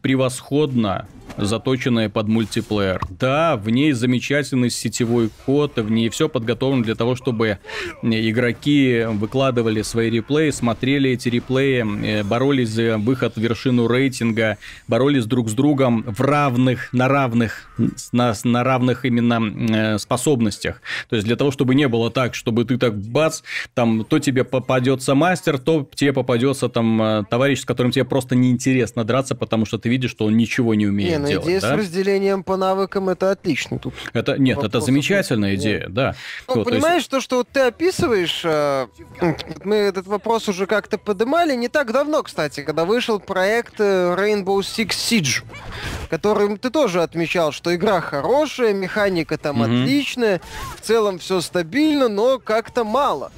[0.03, 3.01] превосходно заточенная под мультиплеер.
[3.19, 7.59] Да, в ней замечательный сетевой код, в ней все подготовлено для того, чтобы
[8.03, 15.27] игроки выкладывали свои реплеи, смотрели эти реплеи, э, боролись за выход в вершину рейтинга, боролись
[15.27, 17.69] друг с другом в равных, на равных,
[18.13, 20.83] на, на равных именно э, способностях.
[21.09, 23.43] То есть для того, чтобы не было так, чтобы ты так бац,
[23.75, 28.35] там то тебе попадется мастер, то тебе попадется там э, товарищ, с которым тебе просто
[28.37, 31.11] неинтересно драться, потому что ты видишь, что он ничего не умеет.
[31.11, 31.47] Не, ну, делать.
[31.47, 31.69] Идея да?
[31.69, 33.79] с разделением по навыкам это отлично.
[33.79, 35.61] Тут это нет, это замечательная нет.
[35.61, 36.15] идея, да.
[36.49, 37.11] Ну, вот, понимаешь, есть...
[37.11, 38.87] то, что вот ты описываешь, э,
[39.65, 44.59] мы этот вопрос уже как-то поднимали не так давно, кстати, когда вышел проект э, Rainbow
[44.61, 45.45] Six Siege,
[46.11, 49.65] который ты тоже отмечал, что игра хорошая, механика там угу.
[49.65, 50.41] отличная,
[50.77, 53.33] в целом все стабильно, но как-то мало.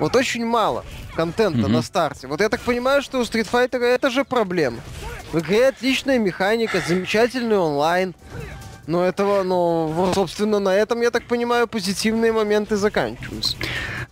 [0.00, 0.84] Вот очень мало
[1.14, 1.68] контента mm-hmm.
[1.68, 2.26] на старте.
[2.26, 4.78] Вот я так понимаю, что у Street Fighter это же проблема.
[5.32, 8.14] В игре отличная механика, замечательный онлайн.
[8.86, 13.56] Но этого, ну, собственно, на этом, я так понимаю, позитивные моменты заканчиваются.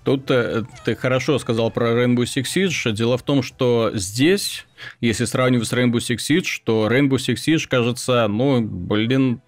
[0.05, 2.93] Тут э, ты хорошо сказал про Rainbow Six Siege.
[2.93, 4.67] Дело в том, что здесь,
[5.01, 9.41] если сравнивать с Rainbow Six Siege, то Rainbow Six Siege кажется, ну, блин,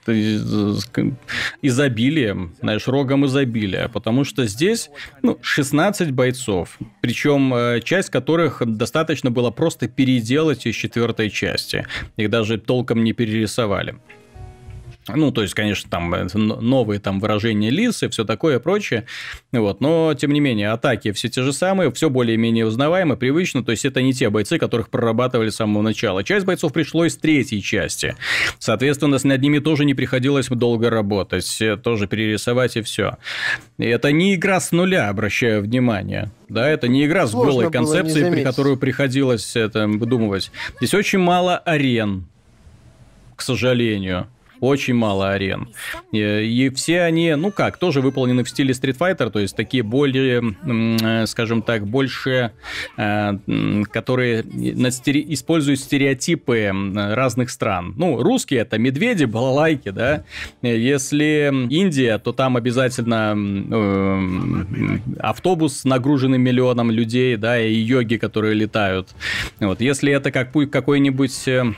[1.60, 3.88] изобилием, знаешь, рогом изобилия.
[3.88, 4.90] Потому что здесь,
[5.22, 6.78] ну, 16 бойцов.
[7.00, 11.84] Причем э, часть которых достаточно было просто переделать из четвертой части.
[12.16, 13.96] Их даже толком не перерисовали.
[15.08, 19.04] Ну, то есть, конечно, там э, новые там выражения лиц и все такое прочее.
[19.52, 19.80] Вот.
[19.80, 23.62] Но, тем не менее, атаки все те же самые, все более-менее узнаваемо, привычно.
[23.62, 26.24] То есть, это не те бойцы, которых прорабатывали с самого начала.
[26.24, 28.16] Часть бойцов пришло из третьей части.
[28.58, 31.60] Соответственно, над ними тоже не приходилось долго работать.
[31.60, 33.18] Э, тоже перерисовать и все.
[33.78, 36.30] И это не игра с нуля, обращаю внимание.
[36.48, 40.50] Да, это не игра с Сложно голой концепцией, при которую приходилось это выдумывать.
[40.78, 42.26] Здесь очень мало арен,
[43.36, 44.28] к сожалению
[44.64, 45.68] очень мало арен.
[46.12, 49.82] И, и все они, ну как, тоже выполнены в стиле Street Fighter, то есть такие
[49.82, 52.52] более, э, скажем так, больше,
[52.96, 53.32] э,
[53.90, 57.94] которые используют стереотипы разных стран.
[57.96, 60.24] Ну, русские это медведи, балалайки, да.
[60.62, 69.14] Если Индия, то там обязательно э, автобус нагруженный миллионом людей, да, и йоги, которые летают.
[69.60, 69.80] Вот.
[69.80, 71.72] Если это как какой-нибудь Э,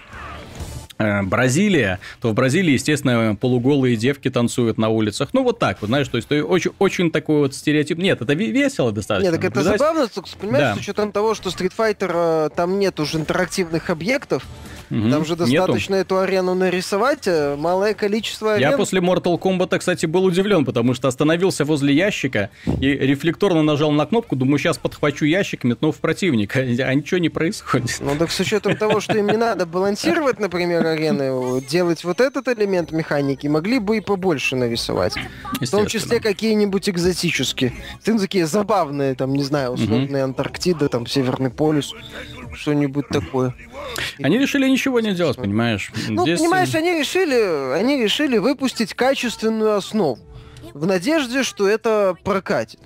[0.99, 5.31] Бразилия, то в Бразилии, естественно, полуголые девки танцуют на улицах.
[5.33, 7.99] Ну, вот так вот, знаешь, то есть очень, очень такой вот стереотип.
[7.99, 9.31] Нет, это весело достаточно.
[9.31, 10.09] Нет, так это забавно,
[10.41, 10.75] понимаешь, да.
[10.75, 14.45] с учетом того, что Street Fighter, э, там нет уже интерактивных объектов,
[14.91, 15.11] Угу.
[15.11, 16.15] Там же достаточно Нету.
[16.15, 18.71] эту арену нарисовать, э, малое количество арен.
[18.71, 23.91] Я после Mortal Kombat, кстати, был удивлен, потому что остановился возле ящика и рефлекторно нажал
[23.91, 27.97] на кнопку, думаю, сейчас подхвачу ящик, метну в противника, а ничего не происходит.
[28.01, 32.49] Ну так с учетом того, что им не надо балансировать, например, арены, делать вот этот
[32.49, 35.15] элемент механики, могли бы и побольше нарисовать.
[35.61, 37.73] В том числе какие-нибудь экзотические.
[38.05, 40.31] Ты такие забавные, там, не знаю, условные угу.
[40.31, 41.95] Антарктида, там, Северный полюс
[42.57, 43.55] что-нибудь такое.
[44.23, 45.93] Они решили ничего не делать, понимаешь?
[46.09, 46.41] Ну, Здесь...
[46.41, 50.19] понимаешь, они решили, они решили выпустить качественную основу
[50.75, 52.81] в надежде, что это прокатит.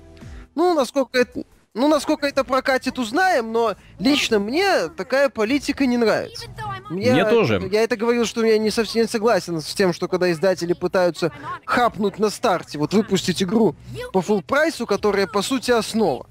[0.55, 1.43] Ну, насколько это...
[1.73, 6.47] Ну, насколько это прокатит, узнаем, но лично мне такая политика не нравится.
[6.89, 7.65] Я, мне тоже.
[7.71, 11.31] Я это говорил, что я не совсем не согласен с тем, что когда издатели пытаются
[11.63, 13.77] хапнуть на старте, вот выпустить игру
[14.11, 16.27] по full прайсу, которая по сути основа.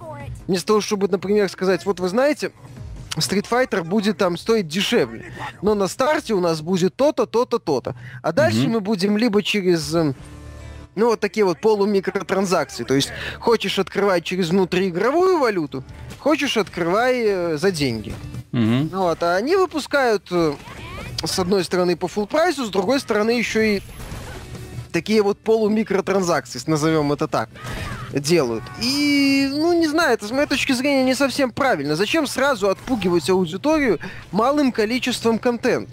[0.47, 2.53] Вместо того, чтобы, например, сказать, вот вы знаете,
[3.21, 5.33] Street Fighter будет там стоить дешевле.
[5.63, 7.95] Но на старте у нас будет то-то, то-то, то-то.
[8.23, 8.69] А дальше mm-hmm.
[8.69, 10.15] мы будем либо через эм,
[10.95, 12.85] ну, вот такие вот полумикротранзакции.
[12.85, 15.85] То есть, хочешь открывать через внутриигровую валюту,
[16.19, 18.15] хочешь открывай э, за деньги.
[18.53, 18.97] Mm-hmm.
[18.97, 20.55] Вот, а они выпускают э,
[21.25, 23.83] с одной стороны по full прайсу, с другой стороны еще и
[24.93, 27.49] такие вот полумикротранзакции, назовем это так,
[28.13, 28.65] делают.
[28.83, 31.97] И, ну, не знаю, это с моей точки зрения не совсем правильно.
[31.97, 33.99] Зачем сразу отпугивать аудиторию
[34.33, 35.91] малым количеством контента?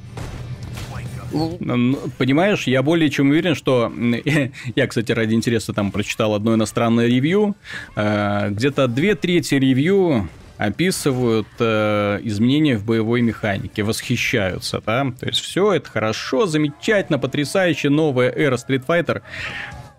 [1.31, 3.91] Ну, понимаешь, я более чем уверен, что...
[4.75, 7.55] Я, кстати, ради интереса там прочитал одно иностранное ревью.
[7.95, 15.39] Э, где-то две трети ревью описывают э, изменения в боевой механике, восхищаются, да, то есть
[15.39, 19.21] все это хорошо, замечательно, потрясающе, новая эра Street Fighter.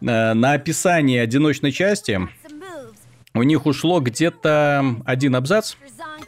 [0.00, 2.20] Э, на описание одиночной части
[3.34, 5.74] у них ушло где-то один абзац,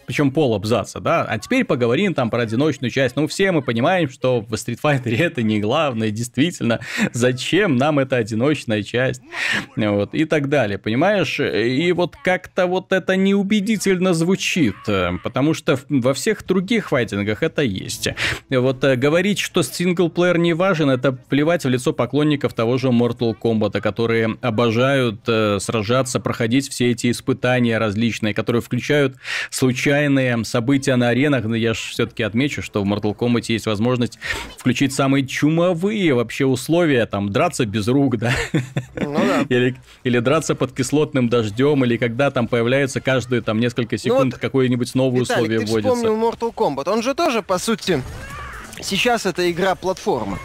[0.07, 1.25] причем пол абзаца, да.
[1.25, 3.17] А теперь поговорим там про одиночную часть.
[3.17, 6.81] Ну, все мы понимаем, что в Street Fighter это не главное, действительно.
[7.13, 9.23] Зачем нам эта одиночная часть?
[9.77, 11.41] Вот, и так далее, понимаешь?
[11.41, 14.77] И вот как-то вот это неубедительно звучит,
[15.23, 18.09] потому что во всех других файтингах это есть.
[18.49, 23.37] Вот э, говорить, что синглплеер не важен, это плевать в лицо поклонников того же Mortal
[23.41, 29.17] Kombat, которые обожают э, сражаться, проходить все эти испытания различные, которые включают
[29.81, 31.45] случайные события на аренах.
[31.45, 34.19] Но я же все-таки отмечу, что в Mortal Kombat есть возможность
[34.57, 38.33] включить самые чумовые вообще условия, там, драться без рук, да?
[38.95, 39.41] Ну, да.
[39.49, 44.25] Или, или драться под кислотным дождем, или когда там появляется каждые там несколько ну секунд
[44.25, 45.95] ну, вот, какое-нибудь новое Виталик, условие ты вводится.
[45.95, 46.91] вспомнил Mortal Kombat.
[46.91, 48.03] Он же тоже, по сути,
[48.83, 50.39] сейчас это игра-платформа.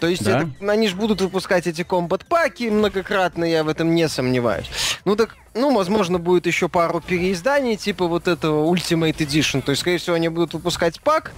[0.00, 0.42] То есть да?
[0.42, 4.68] это, они же будут выпускать эти комбат-паки многократно, я в этом не сомневаюсь.
[5.04, 9.62] Ну так, ну, возможно, будет еще пару переизданий, типа вот этого Ultimate Edition.
[9.62, 11.32] То есть, скорее всего, они будут выпускать пак,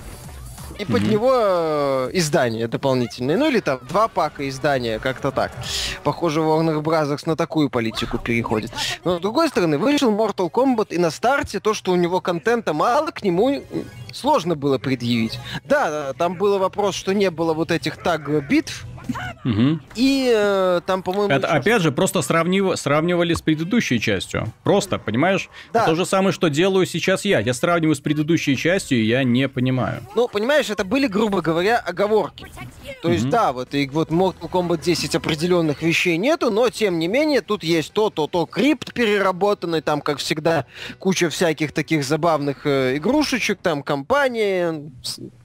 [0.79, 1.11] и под mm-hmm.
[1.11, 3.37] него э, издание дополнительное.
[3.37, 5.53] Ну или там два пака издания, как-то так.
[6.05, 7.23] Похоже, Warner Bros.
[7.27, 8.71] на такую политику переходит.
[9.05, 12.73] Но с другой стороны, вышел Mortal Kombat, и на старте то, что у него контента
[12.73, 13.63] мало, к нему
[14.13, 15.39] сложно было предъявить.
[15.65, 18.87] Да, там был вопрос, что не было вот этих таг-битв,
[19.45, 19.81] Угу.
[19.95, 21.33] И э, там, по-моему...
[21.33, 22.79] Это, опять же, просто сравнив...
[22.79, 24.53] сравнивали с предыдущей частью.
[24.63, 25.49] Просто, понимаешь?
[25.73, 25.87] Да.
[25.87, 27.41] то же самое, что делаю сейчас я.
[27.41, 30.03] Я сравниваю с предыдущей частью, и я не понимаю.
[30.15, 32.47] Ну, понимаешь, это были, грубо говоря, оговорки.
[33.03, 37.09] То есть, да, вот и вот Mortal Kombat 10 определенных вещей нету, но тем не
[37.09, 40.67] менее тут есть то, то, то крипт переработанный, там, как всегда,
[40.99, 44.91] куча всяких таких забавных э, игрушечек, там компания,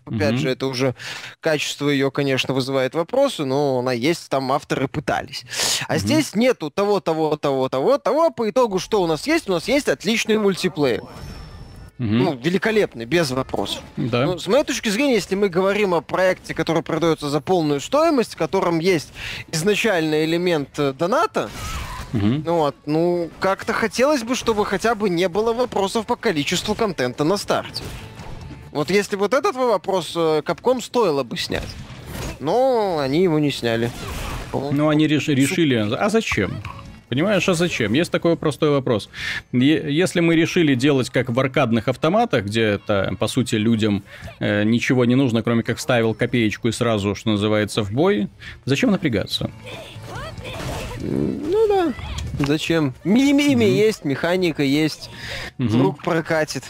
[0.06, 0.38] Опять mm-hmm.
[0.38, 0.96] же, это уже
[1.40, 5.46] качество ее, конечно, вызывает вопросы, но она есть, там авторы пытались.
[5.88, 6.00] А mm-hmm.
[6.00, 8.30] здесь нету того, того, того, того, того.
[8.32, 9.50] По итогу, что у нас есть?
[9.50, 11.02] У нас есть отличный мультиплеер.
[12.00, 12.06] Mm-hmm.
[12.06, 13.82] Ну, великолепный, без вопросов.
[13.98, 14.26] Да.
[14.26, 18.34] Ну, с моей точки зрения, если мы говорим о проекте, который продается за полную стоимость,
[18.34, 19.14] в котором есть
[19.52, 21.50] изначальный элемент э, доната,
[22.14, 22.44] Mm-hmm.
[22.46, 27.24] Ну вот, ну, как-то хотелось бы, чтобы хотя бы не было вопросов по количеству контента
[27.24, 27.84] на старте.
[28.74, 31.68] Вот если вот этот вопрос Капком стоило бы снять.
[32.40, 33.92] Но они его не сняли.
[34.52, 35.76] Ну, они реш- решили...
[35.76, 36.62] А зачем?
[37.08, 37.94] Понимаешь, а зачем?
[37.94, 39.10] Есть такой простой вопрос.
[39.52, 44.04] Если мы решили делать как в аркадных автоматах, где это, по сути, людям
[44.40, 48.30] э, ничего не нужно, кроме как вставил копеечку и сразу, что называется, в бой,
[48.66, 49.52] зачем напрягаться?
[51.00, 51.94] Ну да.
[52.40, 52.96] Зачем?
[53.04, 53.70] Мими mm-hmm.
[53.70, 55.12] есть, механика есть.
[55.60, 55.68] Mm-hmm.
[55.68, 56.64] Вдруг прокатит.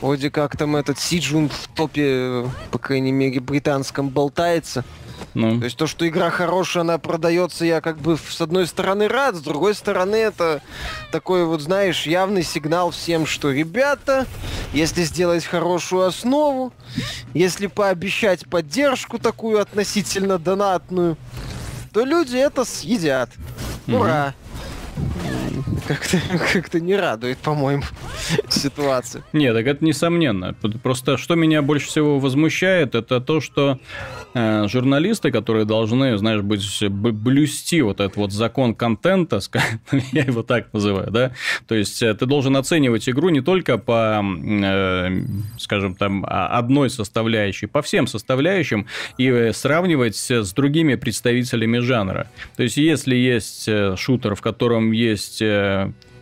[0.00, 4.84] Вроде как там этот Сиджун в топе, по крайней мере, британском болтается.
[5.34, 5.58] Ну.
[5.58, 9.34] То есть то, что игра хорошая, она продается, я как бы с одной стороны рад,
[9.34, 10.62] с другой стороны это
[11.10, 14.26] такой вот, знаешь, явный сигнал всем, что ребята,
[14.72, 16.72] если сделать хорошую основу,
[17.34, 21.16] если пообещать поддержку такую относительно донатную,
[21.92, 23.30] то люди это съедят.
[23.88, 24.34] Ура!
[24.36, 24.47] Mm-hmm
[25.88, 26.18] как-то
[26.52, 27.82] как не радует, по-моему,
[28.48, 29.22] ситуация.
[29.32, 30.54] Нет, так это несомненно.
[30.82, 33.78] Просто что меня больше всего возмущает, это то, что
[34.34, 39.40] э, журналисты, которые должны, знаешь, быть блюсти вот этот вот закон контента,
[40.12, 41.32] я его так называю, да,
[41.66, 45.22] то есть э, ты должен оценивать игру не только по, э,
[45.58, 48.86] скажем там, одной составляющей, по всем составляющим
[49.16, 52.28] и сравнивать с другими представителями жанра.
[52.56, 55.77] То есть если есть э, шутер, в котором есть э,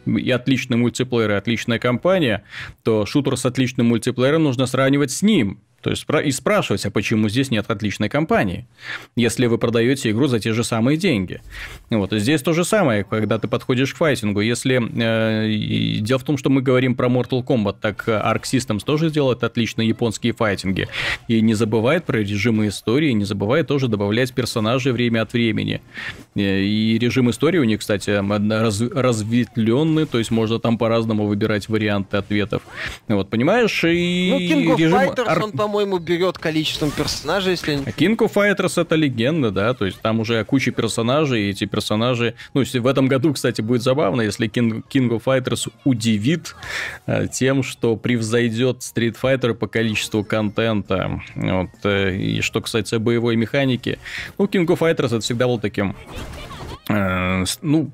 [0.07, 2.44] и отличный мультиплеер, и отличная компания,
[2.82, 5.61] то шутер с отличным мультиплеером нужно сравнивать с ним.
[5.82, 8.66] То есть и спрашивать, а почему здесь нет отличной компании,
[9.14, 11.40] если вы продаете игру за те же самые деньги.
[11.90, 14.40] Вот и здесь то же самое, когда ты подходишь к файтингу.
[14.40, 19.10] Если э, дело в том, что мы говорим про Mortal Kombat, так Arc Systems тоже
[19.10, 20.88] делает отличные японские файтинги
[21.28, 25.80] и не забывает про режимы истории, не забывает тоже добавлять персонажей время от времени.
[26.34, 31.68] Э, и режим истории у них, кстати, раз, разветвленный, то есть можно там по-разному выбирать
[31.68, 32.62] варианты ответов.
[33.08, 37.74] Вот понимаешь и ну, King of режим Fighters, он, по по-моему, берет количеством персонажей, если...
[37.74, 41.66] А King of Fighters это легенда, да, то есть там уже куча персонажей, и эти
[41.66, 42.32] персонажи...
[42.54, 46.56] Ну, в этом году, кстати, будет забавно, если King, King of Fighters удивит
[47.06, 51.20] э, тем, что превзойдет Street Fighter по количеству контента.
[51.34, 53.98] Вот, э, и что касается боевой механики,
[54.38, 55.94] ну, King of Fighters это всегда был таким...
[56.88, 57.90] Э, ну,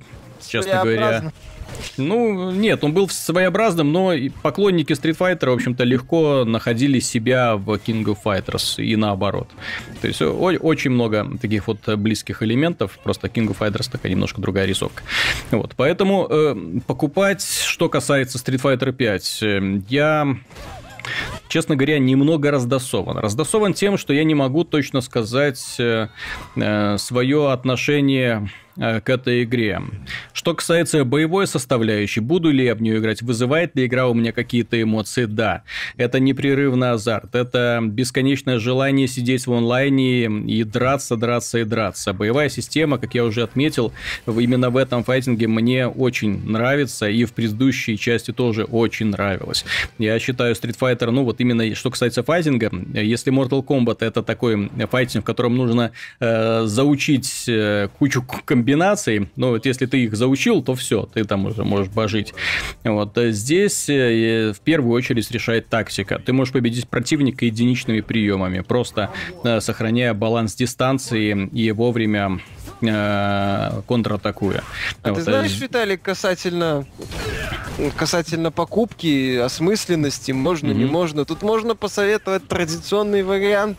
[0.47, 1.33] честно говоря
[1.97, 4.13] ну, нет, он был своеобразным, но
[4.43, 9.49] поклонники Street Fighter, в общем-то, легко находили себя в King of Fighters и наоборот.
[10.01, 14.67] То есть очень много таких вот близких элементов, просто King of Fighters такая немножко другая
[14.67, 15.03] рисовка.
[15.51, 20.37] Вот, поэтому э, покупать, что касается Street Fighter 5, э, я
[21.49, 23.19] честно говоря, немного раздосован.
[23.19, 26.09] Раздосован тем, что я не могу точно сказать э,
[26.57, 29.81] э, свое отношение к этой игре.
[30.33, 34.33] Что касается боевой составляющей, буду ли я в нее играть, вызывает ли игра у меня
[34.33, 35.25] какие-то эмоции?
[35.27, 35.63] Да.
[35.97, 42.13] Это непрерывный азарт, это бесконечное желание сидеть в онлайне и драться, драться и драться.
[42.13, 43.93] Боевая система, как я уже отметил,
[44.27, 49.65] именно в этом файтинге мне очень нравится, и в предыдущей части тоже очень нравилось.
[49.99, 54.71] Я считаю Street Fighter, ну вот именно что касается файтинга, если Mortal Kombat это такой
[54.91, 60.15] файтинг, в котором нужно э, заучить э, кучу комбинаций, комбинаций, ну вот если ты их
[60.15, 62.33] заучил, то все, ты там уже можешь божить.
[62.85, 66.21] Вот э, здесь э, в первую очередь решает тактика.
[66.25, 69.11] Ты можешь победить противника единичными приемами, просто
[69.43, 72.39] э, сохраняя баланс дистанции и вовремя
[73.87, 74.63] контратакуя.
[75.03, 76.87] А вот, ты знаешь, Виталий, касательно
[77.97, 80.75] касательно покупки, осмысленности, можно, mm-hmm.
[80.75, 81.25] не можно.
[81.25, 83.79] Тут можно посоветовать традиционный вариант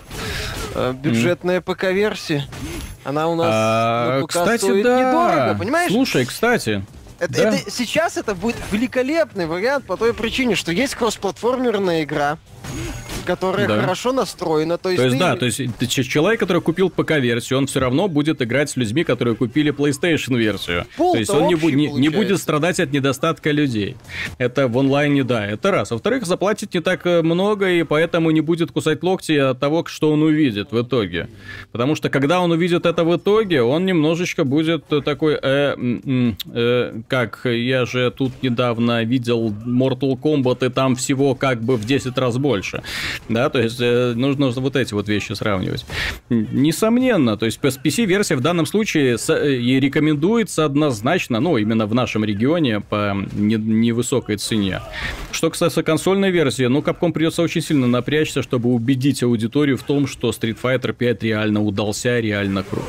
[0.96, 1.76] бюджетная mm-hmm.
[1.76, 2.48] ПК-версия.
[3.04, 5.00] Она у нас а, на ПК кстати, стоит да.
[5.00, 5.92] недорого, понимаешь?
[5.92, 6.84] Слушай, кстати,
[7.20, 7.56] это, да.
[7.56, 12.38] это, сейчас это будет великолепный вариант по той причине, что есть кроссплатформерная игра
[13.24, 13.82] которая да.
[13.82, 14.78] хорошо настроена.
[14.78, 15.20] То есть, то есть ты...
[15.20, 19.36] да, то есть человек, который купил ПК-версию, он все равно будет играть с людьми, которые
[19.36, 20.86] купили PlayStation-версию.
[20.98, 23.96] То есть он не, бу- не, не будет страдать от недостатка людей.
[24.38, 25.92] Это в онлайне, да, это раз.
[25.92, 30.12] Во-вторых, заплатит не так э, много, и поэтому не будет кусать локти от того, что
[30.12, 31.30] он увидит в итоге.
[31.72, 35.76] Потому что когда он увидит это в итоге, он немножечко будет такой, э,
[36.54, 41.86] э, как, я же тут недавно видел Mortal Kombat, и там всего как бы в
[41.86, 42.84] 10 раз больше
[43.30, 45.86] да, то есть э, нужно вот эти вот вещи сравнивать.
[46.30, 52.24] Несомненно, то есть PC-версия в данном случае э, и рекомендуется однозначно, ну, именно в нашем
[52.24, 54.82] регионе по невысокой цене.
[55.32, 60.08] Что касается консольной версии, ну, Capcom придется очень сильно напрячься, чтобы убедить аудиторию в том,
[60.08, 62.84] что Street Fighter 5 реально удался, реально крут.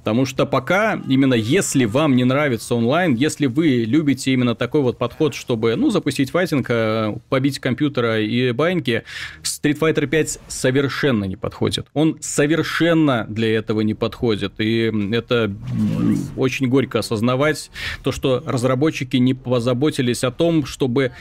[0.00, 4.96] Потому что пока, именно если вам не нравится онлайн, если вы любите именно такой вот
[4.96, 9.04] подход, чтобы, ну, запустить файтинг, э, побить компьютера и баньки,
[9.42, 11.86] Street Fighter 5 совершенно не подходит.
[11.92, 14.54] Он совершенно для этого не подходит.
[14.58, 15.54] И это
[16.36, 17.70] очень горько осознавать,
[18.02, 21.12] то, что разработчики не позаботились о том, чтобы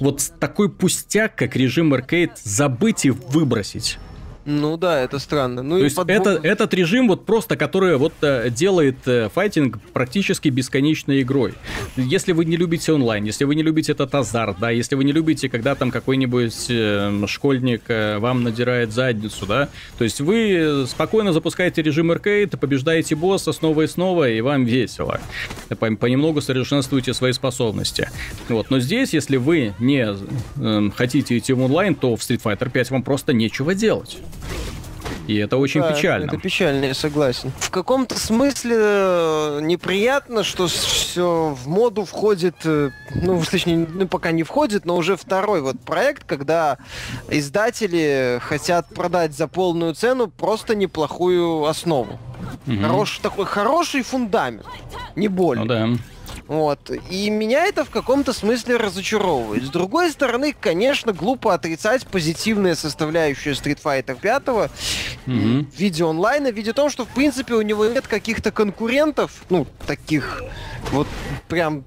[0.00, 3.98] вот такой пустяк, как режим аркейд, забыть и выбросить.
[4.46, 5.62] Ну да, это странно.
[5.62, 6.10] Ну, То есть под...
[6.10, 11.54] это, этот режим вот просто, который вот э, делает э, файтинг практически бесконечной игрой.
[11.96, 15.12] Если вы не любите онлайн, если вы не любите этот азарт, да, если вы не
[15.12, 21.32] любите, когда там какой-нибудь э, школьник э, вам надирает задницу, да, то есть вы спокойно
[21.32, 25.20] запускаете режим аркейд, побеждаете босса снова и снова, и вам весело.
[25.78, 28.10] Понемногу совершенствуете свои способности.
[28.48, 30.06] Вот, но здесь, если вы не
[30.56, 34.18] э, хотите идти в онлайн, то в Street Fighter 5 вам просто нечего делать.
[35.26, 36.26] И это очень да, печально.
[36.26, 37.50] Это печально, я согласен.
[37.58, 44.32] В каком-то смысле э, неприятно, что все в моду входит, э, ну, точнее, ну, пока
[44.32, 46.76] не входит, но уже второй вот проект, когда
[47.30, 52.18] издатели хотят продать за полную цену просто неплохую основу.
[52.66, 52.76] Угу.
[52.82, 54.66] Хорош, такой хороший фундамент,
[55.16, 55.64] не более.
[55.64, 55.88] Ну да.
[56.46, 56.90] Вот.
[57.10, 59.64] И меня это в каком-то смысле разочаровывает.
[59.64, 65.70] С другой стороны, конечно, глупо отрицать позитивные составляющие Street Fighter 5 mm-hmm.
[65.70, 69.66] в виде онлайна, в виде того, что, в принципе, у него нет каких-то конкурентов, ну,
[69.86, 70.42] таких
[70.92, 71.06] вот
[71.48, 71.84] прям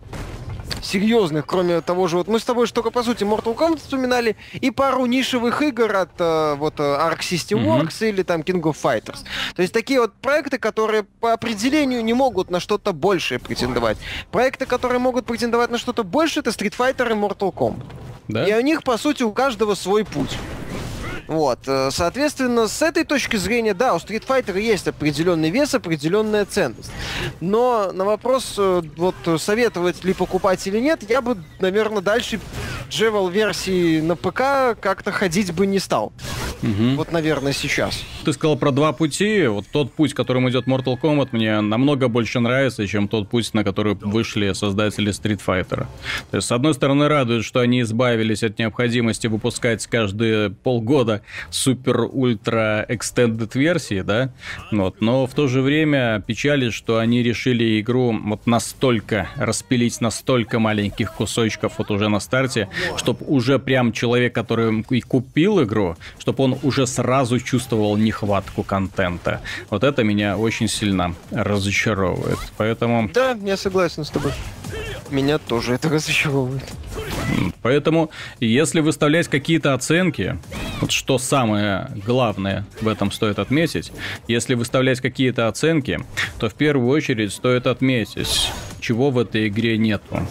[0.81, 4.35] серьезных, кроме того же, вот мы с тобой же только по сути Mortal Kombat вспоминали,
[4.53, 8.09] и пару нишевых игр от э, вот Arc System Works mm-hmm.
[8.09, 9.19] или там King of Fighters.
[9.55, 13.97] То есть такие вот проекты, которые по определению не могут на что-то большее претендовать.
[14.31, 17.85] Проекты, которые могут претендовать на что-то больше, это Street Fighter и Mortal Kombat.
[18.27, 18.45] Да?
[18.45, 20.37] И у них, по сути, у каждого свой путь.
[21.27, 26.45] Вот, э, соответственно, с этой точки зрения, да, у Street Fighter есть определенный вес, определенная
[26.45, 26.91] ценность.
[27.41, 32.39] Но на вопрос, э, вот, советовать ли покупать или нет, я бы, наверное, дальше
[32.89, 36.13] Джевел версии на ПК как-то ходить бы не стал.
[36.63, 36.95] Угу.
[36.95, 38.01] Вот, наверное, сейчас.
[38.25, 39.45] Ты сказал про два пути.
[39.47, 43.63] Вот тот путь, которым идет Mortal Kombat, мне намного больше нравится, чем тот путь, на
[43.63, 45.85] который вышли создатели Street Fighter.
[46.31, 51.16] То есть, с одной стороны, радует, что они избавились от необходимости выпускать каждые полгода
[51.49, 54.31] супер-ультра extended версии, да?
[54.71, 55.01] Вот.
[55.01, 61.13] Но в то же время печали, что они решили игру вот настолько распилить, настолько маленьких
[61.13, 66.87] кусочков вот уже на старте, чтобы уже прям человек, который купил игру, чтобы он уже
[66.87, 69.41] сразу чувствовал нехватку контента.
[69.69, 72.39] Вот это меня очень сильно разочаровывает.
[72.57, 73.09] Поэтому...
[73.13, 74.31] Да, я согласен с тобой.
[75.09, 76.63] Меня тоже это разочаровывает.
[77.61, 78.09] Поэтому,
[78.39, 80.37] если выставлять какие-то оценки,
[80.81, 83.91] вот что самое главное в этом стоит отметить,
[84.27, 85.99] если выставлять какие-то оценки,
[86.39, 90.27] то в первую очередь стоит отметить, чего в этой игре нету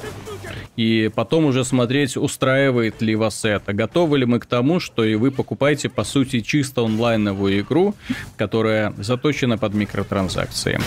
[0.77, 3.73] и потом уже смотреть, устраивает ли вас это.
[3.73, 7.95] Готовы ли мы к тому, что и вы покупаете, по сути, чисто онлайновую игру,
[8.37, 10.81] которая заточена под микротранзакции.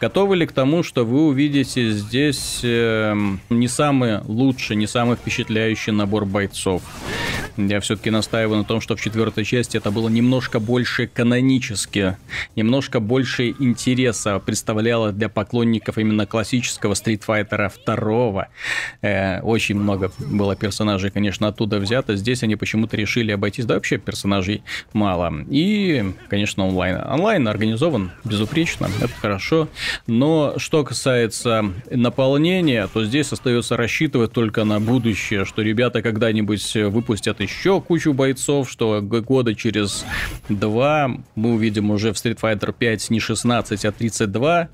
[0.00, 3.14] Готовы ли к тому, что вы увидите здесь э,
[3.50, 6.82] не самый лучший, не самый впечатляющий набор бойцов?
[7.56, 12.16] Я все-таки настаиваю на том, что в четвертой части это было немножко больше канонически,
[12.56, 18.48] немножко больше интереса представляло для поклонников именно классического Street Fighter 2.
[19.02, 22.16] Э, очень много было персонажей, конечно, оттуда взято.
[22.16, 24.62] Здесь они почему-то решили обойтись, да вообще персонажей
[24.92, 25.32] мало.
[25.48, 27.00] И, конечно, онлайн.
[27.04, 29.68] Онлайн организован безупречно, это хорошо.
[30.06, 37.40] Но что касается наполнения, то здесь остается рассчитывать только на будущее, что ребята когда-нибудь выпустят
[37.40, 40.04] еще кучу бойцов, что года через
[40.48, 44.68] два мы увидим уже в Street Fighter 5 не 16, а 32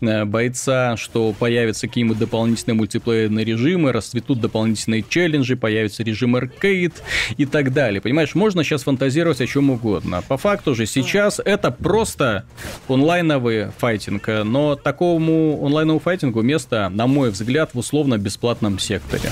[0.00, 7.02] э, бойца, что появятся какие-нибудь дополнительные мультиплеерные режимы, расцветут дополнительные челленджи, появится режим аркейд
[7.36, 8.00] и так далее.
[8.00, 10.22] Понимаешь, можно сейчас фантазировать о чем угодно.
[10.28, 12.44] По факту же сейчас это просто
[12.88, 19.30] онлайновый файтинг, но такому онлайновому файтингу место, на мой взгляд, в условно-бесплатном секторе.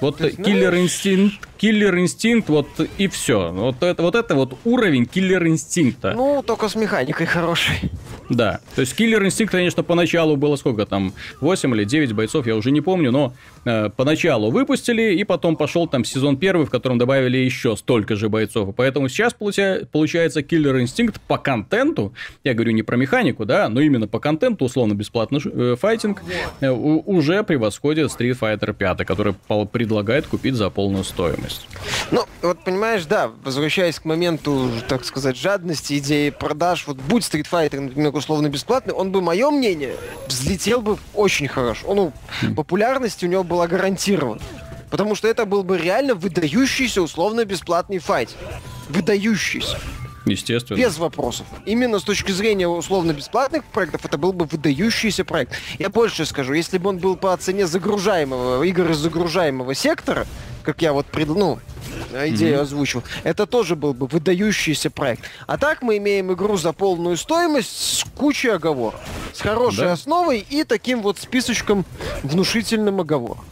[0.00, 2.66] Вот Killer Instinct Killer Instinct, вот
[2.98, 3.52] и все.
[3.52, 6.12] Вот это, вот это вот уровень Killer Instinct'а.
[6.12, 7.88] Ну, только с механикой хороший.
[8.28, 8.58] Да.
[8.74, 12.72] То есть Killer Instinct, конечно, поначалу было сколько там, 8 или 9 бойцов, я уже
[12.72, 13.34] не помню, но
[13.64, 18.28] э, поначалу выпустили, и потом пошел там сезон первый, в котором добавили еще столько же
[18.28, 18.70] бойцов.
[18.70, 23.68] И поэтому сейчас получа, получается Killer Instinct по контенту, я говорю не про механику, да,
[23.68, 26.22] но именно по контенту, условно бесплатный э, файтинг,
[26.60, 29.34] э, уже превосходит Street Fighter 5, который
[29.66, 31.66] предлагает купить за полную стоимость есть.
[32.10, 37.46] Ну, вот понимаешь, да, возвращаясь к моменту, так сказать, жадности, идеи продаж, вот будь Street
[37.50, 39.96] Fighter, например, условно бесплатный, он бы, мое мнение,
[40.26, 41.94] взлетел бы очень хорошо.
[41.94, 42.54] Ну, хм.
[42.54, 44.40] популярность у него была гарантирована.
[44.90, 48.28] Потому что это был бы реально выдающийся условно бесплатный файт.
[48.90, 49.78] Выдающийся.
[50.24, 50.78] Естественно.
[50.78, 51.46] Без вопросов.
[51.66, 55.54] Именно с точки зрения условно-бесплатных проектов, это был бы выдающийся проект.
[55.78, 60.26] Я больше скажу, если бы он был по цене загружаемого, игр из загружаемого сектора,
[60.62, 61.58] как я вот пред, ну,
[62.12, 62.62] идею mm-hmm.
[62.62, 65.24] озвучил, это тоже был бы выдающийся проект.
[65.46, 69.00] А так мы имеем игру за полную стоимость с кучей оговорок.
[69.32, 69.92] С хорошей да?
[69.92, 71.84] основой и таким вот списочком
[72.22, 73.44] внушительным оговорок.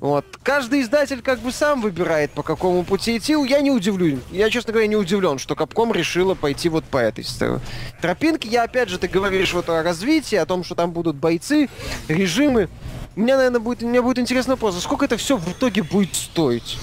[0.00, 0.24] Вот.
[0.42, 3.34] Каждый издатель как бы сам выбирает, по какому пути идти.
[3.48, 4.18] Я не удивлюсь.
[4.30, 7.24] Я, честно говоря, не удивлен, что Капком решила пойти вот по этой
[8.00, 8.48] тропинке.
[8.48, 11.68] Я, опять же, ты говоришь вот о развитии, о том, что там будут бойцы,
[12.08, 12.68] режимы.
[13.16, 16.78] Меня, наверное, будет, мне будет интересно а сколько это все в итоге будет стоить?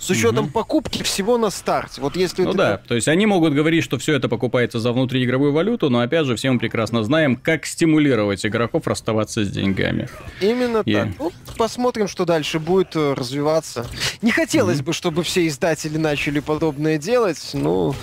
[0.00, 0.52] С учетом угу.
[0.52, 2.00] покупки всего на старте.
[2.00, 5.52] Вот если ну да, то есть они могут говорить, что все это покупается за внутриигровую
[5.52, 10.08] валюту, но опять же все мы прекрасно знаем, как стимулировать игроков расставаться с деньгами.
[10.40, 10.94] Именно И...
[10.94, 11.08] так.
[11.18, 13.86] Ну, посмотрим, что дальше будет э, развиваться.
[14.22, 14.86] Не хотелось угу.
[14.86, 17.94] бы, чтобы все издатели начали подобное делать, но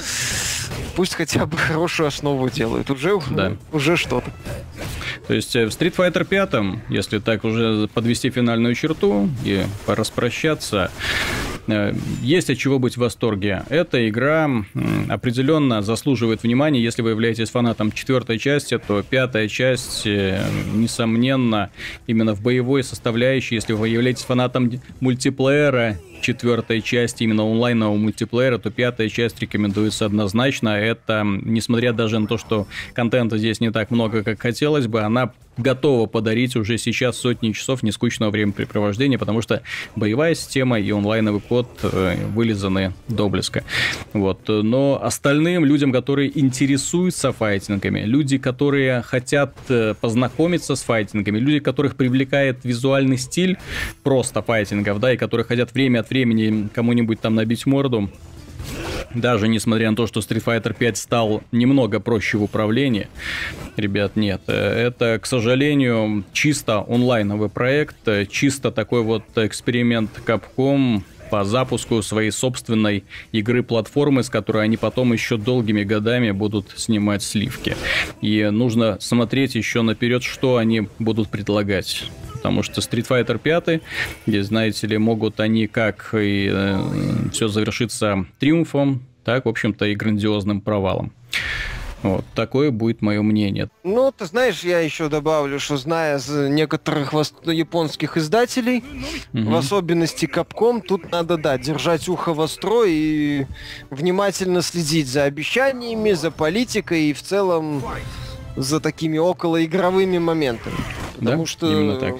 [0.96, 2.92] пусть хотя бы хорошую основу делают.
[2.92, 3.54] Уже, да.
[3.72, 4.32] уже что-то.
[5.28, 10.92] То есть э, в Street Fighter 5, если так уже подвести финальную черту и распрощаться,
[12.22, 13.64] есть от чего быть в восторге.
[13.70, 14.50] Эта игра
[15.10, 16.82] определенно заслуживает внимания.
[16.82, 20.42] Если вы являетесь фанатом четвертой части, то пятая часть, э,
[20.74, 21.70] несомненно,
[22.08, 28.72] именно в боевой составляющей, если вы являетесь фанатом мультиплеера, четвертой части именно онлайнового мультиплеера, то
[28.72, 30.70] пятая часть рекомендуется однозначно.
[30.70, 35.32] Это, несмотря даже на то, что контента здесь не так много, как хотелось бы, она
[35.58, 39.62] готова подарить уже сейчас сотни часов нескучного времяпрепровождения, потому что
[39.96, 43.64] боевая система и онлайновый код э, вылизаны до блеска.
[44.14, 44.42] Вот.
[44.48, 51.96] Но остальным людям, которые интересуются файтингами, люди, которые хотят э, познакомиться с файтингами, люди, которых
[51.96, 53.58] привлекает визуальный стиль
[54.04, 58.10] просто файтингов, да, и которые хотят время от от времени кому-нибудь там набить морду.
[59.14, 63.08] Даже несмотря на то, что Street Fighter 5 стал немного проще в управлении,
[63.78, 64.42] ребят, нет.
[64.48, 67.96] Это, к сожалению, чисто онлайновый проект,
[68.30, 73.04] чисто такой вот эксперимент Capcom, по запуску своей собственной
[73.34, 77.76] игры-платформы, с которой они потом еще долгими годами будут снимать сливки.
[78.22, 82.06] И нужно смотреть еще наперед, что они будут предлагать
[82.38, 83.82] потому что Street Fighter 5,
[84.26, 86.80] где, знаете ли, могут они как и э,
[87.32, 91.12] все завершиться триумфом, так, в общем-то, и грандиозным провалом.
[92.04, 93.70] Вот такое будет мое мнение.
[93.84, 97.14] Ну, ты знаешь, я еще добавлю, что зная некоторых
[97.44, 98.84] японских издателей,
[99.34, 99.50] угу.
[99.50, 103.46] в особенности Capcom, тут надо, да, держать ухо востро и
[103.90, 107.84] внимательно следить за обещаниями, за политикой и в целом
[108.56, 110.78] за такими околоигровыми моментами.
[111.20, 111.46] Потому да?
[111.46, 112.18] что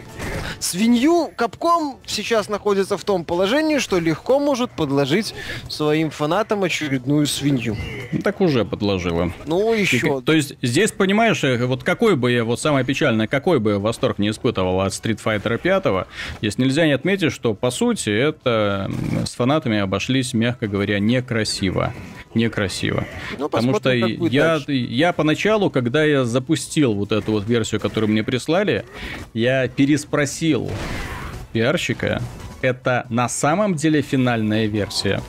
[0.60, 5.34] свинью Капком сейчас находится в том положении, что легко может подложить
[5.70, 7.76] своим фанатам очередную свинью.
[8.12, 9.32] Ну, так уже подложила.
[9.46, 9.98] Ну, еще.
[10.20, 13.72] И, то есть, здесь, понимаешь, э, вот какой бы я, вот самое печальное, какой бы
[13.72, 16.08] я восторг не испытывал от Street Fighter 5,
[16.42, 18.90] здесь нельзя не отметить, что, по сути, это
[19.26, 21.94] с фанатами обошлись, мягко говоря, некрасиво
[22.38, 23.06] некрасиво.
[23.38, 28.24] Ну, Потому что я, я поначалу, когда я запустил вот эту вот версию, которую мне
[28.24, 28.86] прислали,
[29.34, 30.72] я переспросил
[31.54, 32.22] пиарщика,
[32.62, 35.22] это на самом деле финальная версия?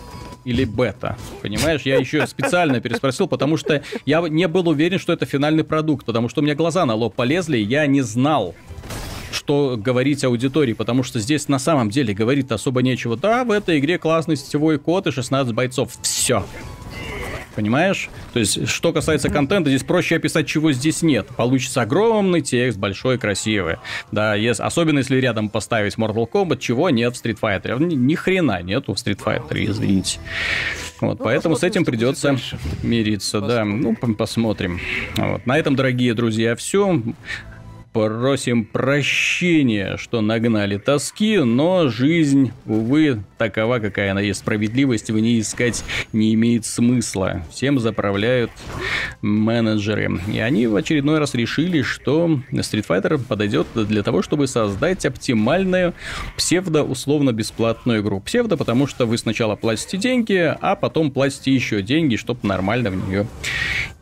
[0.44, 1.18] или бета.
[1.42, 6.06] Понимаешь, я еще специально переспросил, потому что я не был уверен, что это финальный продукт,
[6.06, 8.54] потому что у меня глаза на лоб полезли, я не знал,
[9.30, 13.14] что говорить аудитории, потому что здесь на самом деле говорит особо нечего.
[13.14, 15.92] Да, в этой игре классный сетевой код и 16 бойцов.
[16.00, 16.42] Все
[17.58, 18.08] понимаешь?
[18.32, 21.26] То есть, что касается контента, здесь проще описать, чего здесь нет.
[21.26, 23.78] Получится огромный текст, большой, красивый.
[24.12, 27.82] Да, если, особенно если рядом поставить Mortal Kombat, чего нет в Street Fighter.
[27.82, 30.20] Ни, ни хрена нету в Street Fighter, извините.
[31.00, 32.38] Вот, ну, поэтому с этим придется
[32.84, 33.82] мириться, посмотрим.
[33.82, 34.06] да.
[34.06, 34.80] Ну, посмотрим.
[35.16, 35.44] Вот.
[35.44, 37.02] На этом, дорогие друзья, все.
[37.98, 44.38] Просим прощения, что нагнали тоски, но жизнь, увы, такова, какая она есть.
[44.38, 45.82] Справедливость в ней искать
[46.12, 47.42] не имеет смысла.
[47.50, 48.52] Всем заправляют
[49.20, 50.20] менеджеры.
[50.32, 55.92] И они в очередной раз решили, что Street Fighter подойдет для того, чтобы создать оптимальную
[56.36, 58.20] псевдо-условно-бесплатную игру.
[58.20, 63.08] Псевдо, потому что вы сначала платите деньги, а потом платите еще деньги, чтобы нормально в
[63.08, 63.26] нее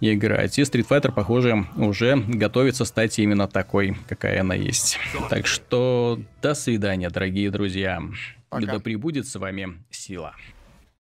[0.00, 0.58] играть.
[0.58, 3.46] И Street Fighter, похоже, уже готовится стать именно
[3.92, 4.98] такой, какая она есть.
[5.30, 8.02] Так что до свидания, дорогие друзья.
[8.48, 8.66] Пока.
[8.66, 10.34] Да пребудет с вами сила.